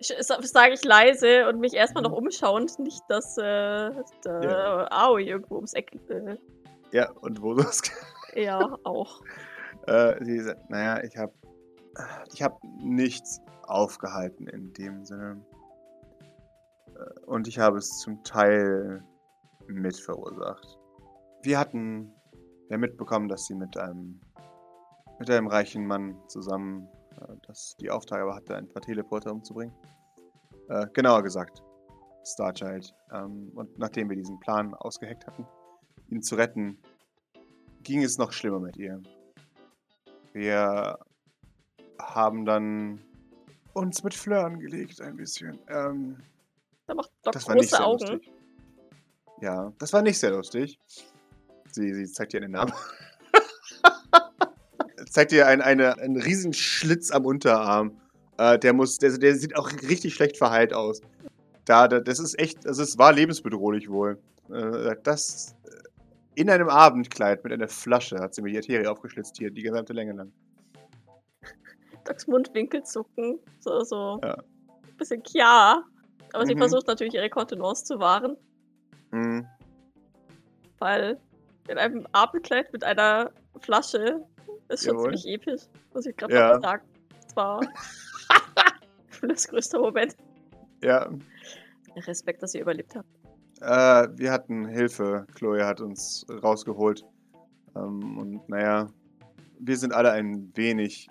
[0.00, 3.90] Sage ich leise und mich erstmal noch umschauend, nicht, dass äh,
[4.22, 4.88] da Ja.
[4.90, 5.92] Aoi irgendwo ums Eck.
[6.08, 6.36] Äh,
[6.90, 7.82] Ja, und wo das
[8.34, 9.20] ja, auch.
[9.86, 11.32] Äh, sie sagt, naja, ich habe
[12.32, 15.40] ich hab nichts aufgehalten in dem Sinne.
[16.96, 19.04] Äh, Und ich habe es zum Teil
[19.66, 20.78] mit verursacht.
[21.42, 22.12] Wir hatten
[22.70, 24.20] ja mitbekommen, dass sie mit einem
[25.18, 26.88] mit einem reichen Mann zusammen
[27.46, 29.74] das die Aufgabe hatte, ein paar Teleporter umzubringen.
[30.68, 31.62] Äh, genauer gesagt,
[32.24, 32.94] Starchild.
[33.12, 35.46] Ähm, und nachdem wir diesen Plan ausgeheckt hatten,
[36.08, 36.78] ihn zu retten,
[37.82, 39.02] ging es noch schlimmer mit ihr.
[40.32, 40.98] Wir
[42.00, 43.02] haben dann
[43.74, 45.58] uns mit Fleur angelegt ein bisschen.
[45.68, 46.18] Ähm,
[46.86, 48.06] Da macht Doc das war nicht große sehr Augen.
[48.06, 48.32] lustig.
[49.40, 50.78] Ja, das war nicht sehr lustig.
[51.70, 52.72] Sie, sie zeigt dir den Namen.
[55.12, 58.00] Zeigt dir ein, eine, einen riesen Schlitz am Unterarm.
[58.38, 61.00] Äh, der muss, der, der sieht auch richtig schlecht verheilt aus.
[61.64, 64.18] Da, da, das ist echt, also es war lebensbedrohlich wohl.
[64.50, 69.36] Äh, das äh, in einem Abendkleid mit einer Flasche hat sie mir die Arterie aufgeschlitzt
[69.38, 70.32] hier, die gesamte Länge lang.
[72.04, 73.38] Docs Mundwinkel zucken.
[73.60, 74.18] So, so.
[74.24, 74.34] Ja.
[74.34, 75.84] Ein bisschen klar.
[76.32, 76.60] Aber sie Mhm.
[76.60, 78.36] versucht natürlich ihre Kontenance zu wahren,
[79.10, 79.46] Hm.
[80.78, 81.20] weil
[81.68, 84.24] in einem Abendkleid mit einer Flasche
[84.68, 85.16] ist schon Jawohl.
[85.16, 85.62] ziemlich episch,
[85.94, 86.60] muss ich gerade Ja.
[86.60, 86.82] sagen.
[87.26, 87.60] Das war
[89.22, 90.16] das größte Moment.
[90.82, 91.10] Ja,
[91.96, 93.08] Respekt, dass ihr überlebt habt.
[93.60, 95.26] Äh, wir hatten Hilfe.
[95.34, 97.04] Chloe hat uns rausgeholt.
[97.76, 98.88] Ähm, und naja,
[99.60, 101.08] wir sind alle ein wenig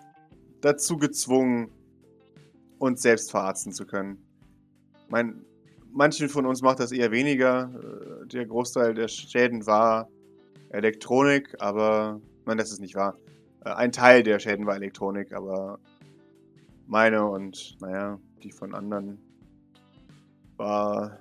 [0.59, 1.71] dazu gezwungen,
[2.79, 4.17] uns selbst verarzten zu können.
[5.07, 5.45] Mein,
[5.91, 7.71] manchen von uns macht das eher weniger.
[8.23, 10.09] Äh, Der Großteil der Schäden war
[10.69, 13.17] Elektronik, aber nein, das ist nicht wahr.
[13.65, 15.79] Äh, Ein Teil der Schäden war Elektronik, aber
[16.87, 19.19] meine und naja, die von anderen
[20.57, 21.19] war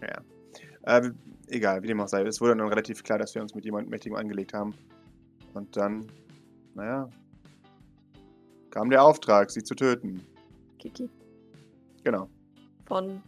[0.00, 0.22] ja.
[0.82, 1.10] Äh,
[1.48, 2.22] egal, wie dem auch sei.
[2.22, 4.74] Es wurde dann relativ klar, dass wir uns mit jemandem Mächtigem angelegt haben.
[5.54, 6.06] Und dann,
[6.74, 7.08] naja,
[8.70, 10.20] kam der Auftrag, sie zu töten.
[10.78, 11.08] Kiki.
[12.04, 12.28] Genau.
[12.84, 13.22] Von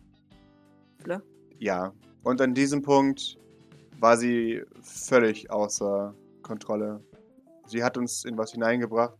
[1.02, 1.22] Fleur.
[1.58, 1.92] Ja.
[2.22, 3.38] Und an diesem Punkt
[3.98, 6.14] war sie völlig außer
[6.48, 7.04] Kontrolle.
[7.66, 9.14] Sie hat uns in was hineingebracht,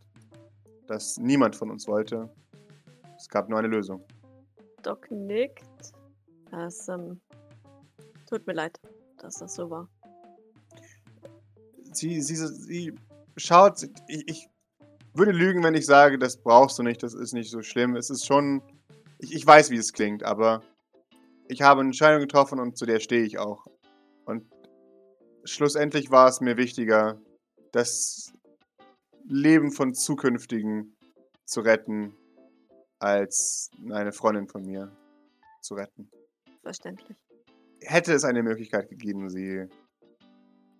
[0.86, 2.28] das niemand von uns wollte.
[3.16, 4.02] Es gab nur eine Lösung.
[4.82, 5.92] Doc nickt.
[6.50, 7.20] Das, ähm,
[8.28, 8.80] tut mir leid,
[9.18, 9.88] dass das so war.
[11.92, 12.94] sie, sie, sie
[13.36, 14.48] schaut, ich, ich
[15.14, 17.96] würde lügen, wenn ich sage, das brauchst du nicht, das ist nicht so schlimm.
[17.96, 18.62] Es ist schon,
[19.18, 20.62] ich, ich weiß, wie es klingt, aber
[21.48, 23.66] ich habe eine Entscheidung getroffen und zu der stehe ich auch.
[24.24, 24.44] Und
[25.44, 27.20] schlussendlich war es mir wichtiger,
[27.72, 28.32] das
[29.24, 30.96] Leben von Zukünftigen
[31.44, 32.14] zu retten,
[32.98, 34.90] als eine Freundin von mir
[35.60, 36.10] zu retten.
[36.62, 37.16] Verständlich.
[37.80, 39.66] Hätte es eine Möglichkeit gegeben, sie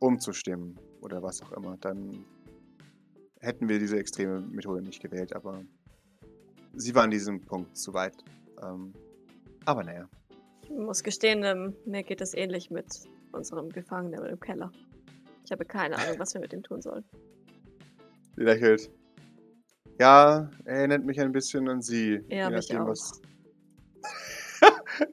[0.01, 2.25] umzustimmen oder was auch immer, dann
[3.41, 5.63] hätten wir diese extreme Methode nicht gewählt, aber
[6.75, 8.17] sie war an diesem Punkt zu weit.
[8.63, 8.93] Ähm,
[9.65, 10.09] aber naja.
[10.63, 14.71] Ich muss gestehen, ähm, mir geht es ähnlich mit unserem Gefangenen im Keller.
[15.45, 17.05] Ich habe keine Ahnung, was wir mit ihm tun sollen.
[18.37, 18.91] Sie lächelt.
[19.99, 22.21] Ja, er erinnert mich ein bisschen an sie.
[22.29, 22.89] Ja, mich nachdem, auch.
[22.89, 23.21] was-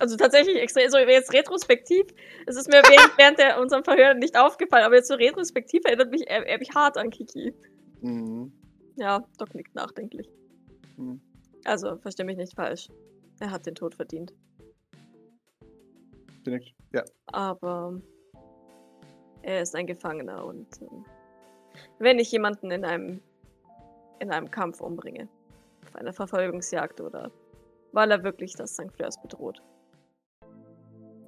[0.00, 2.06] Also tatsächlich extrem, so jetzt retrospektiv,
[2.46, 6.10] es ist mir während, während der, unserem Verhör nicht aufgefallen, aber jetzt so retrospektiv erinnert
[6.10, 7.54] mich er, er mich hart an Kiki.
[8.00, 8.52] Mhm.
[8.96, 10.28] Ja, Doc nickt nachdenklich.
[10.96, 11.20] Hm.
[11.64, 12.88] Also, versteh mich nicht falsch.
[13.38, 14.32] Er hat den Tod verdient.
[16.50, 16.74] Nickt.
[16.92, 17.04] Ja.
[17.26, 18.00] Aber
[19.42, 21.04] er ist ein Gefangener und ähm,
[21.98, 23.20] wenn ich jemanden in einem
[24.20, 25.28] in einem Kampf umbringe,
[25.84, 27.32] auf einer Verfolgungsjagd oder
[27.92, 28.92] weil er wirklich das St.
[28.94, 29.60] Fleurs bedroht,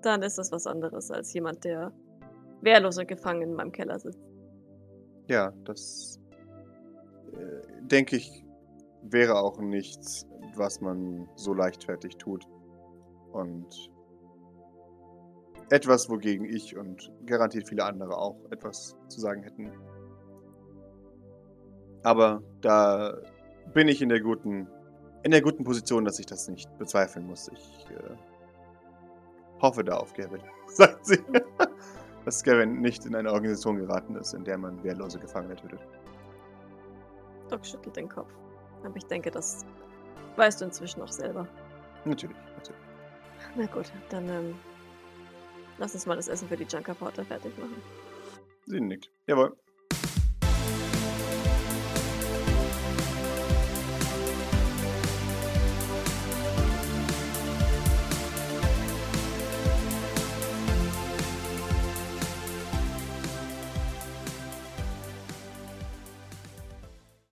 [0.03, 1.93] dann ist das was anderes als jemand, der
[2.61, 4.21] wehrlos und gefangen in meinem Keller sitzt.
[5.29, 6.21] Ja, das
[7.33, 8.45] äh, denke ich
[9.05, 10.27] wäre auch nichts,
[10.57, 12.47] was man so leichtfertig tut.
[13.33, 13.91] Und
[15.71, 19.73] etwas, wogegen ich und garantiert viele andere auch etwas zu sagen hätten.
[22.03, 23.17] Aber da
[23.73, 24.69] bin ich in der guten,
[25.23, 27.49] in der guten Position, dass ich das nicht bezweifeln muss.
[27.49, 31.19] Ich äh, hoffe da auf Gavin, sagt sie.
[32.25, 35.81] dass Gavin nicht in eine Organisation geraten ist, in der man wehrlose Gefangene tötet.
[37.51, 38.33] Doc schüttelt den Kopf.
[38.83, 39.65] Aber ich denke, das
[40.37, 41.47] weißt du inzwischen auch selber.
[42.05, 42.83] Natürlich, natürlich.
[43.57, 44.55] Na gut, dann ähm,
[45.79, 47.83] lass uns mal das Essen für die Junker Porter fertig machen.
[48.67, 49.11] Sie nickt.
[49.27, 49.57] Jawohl.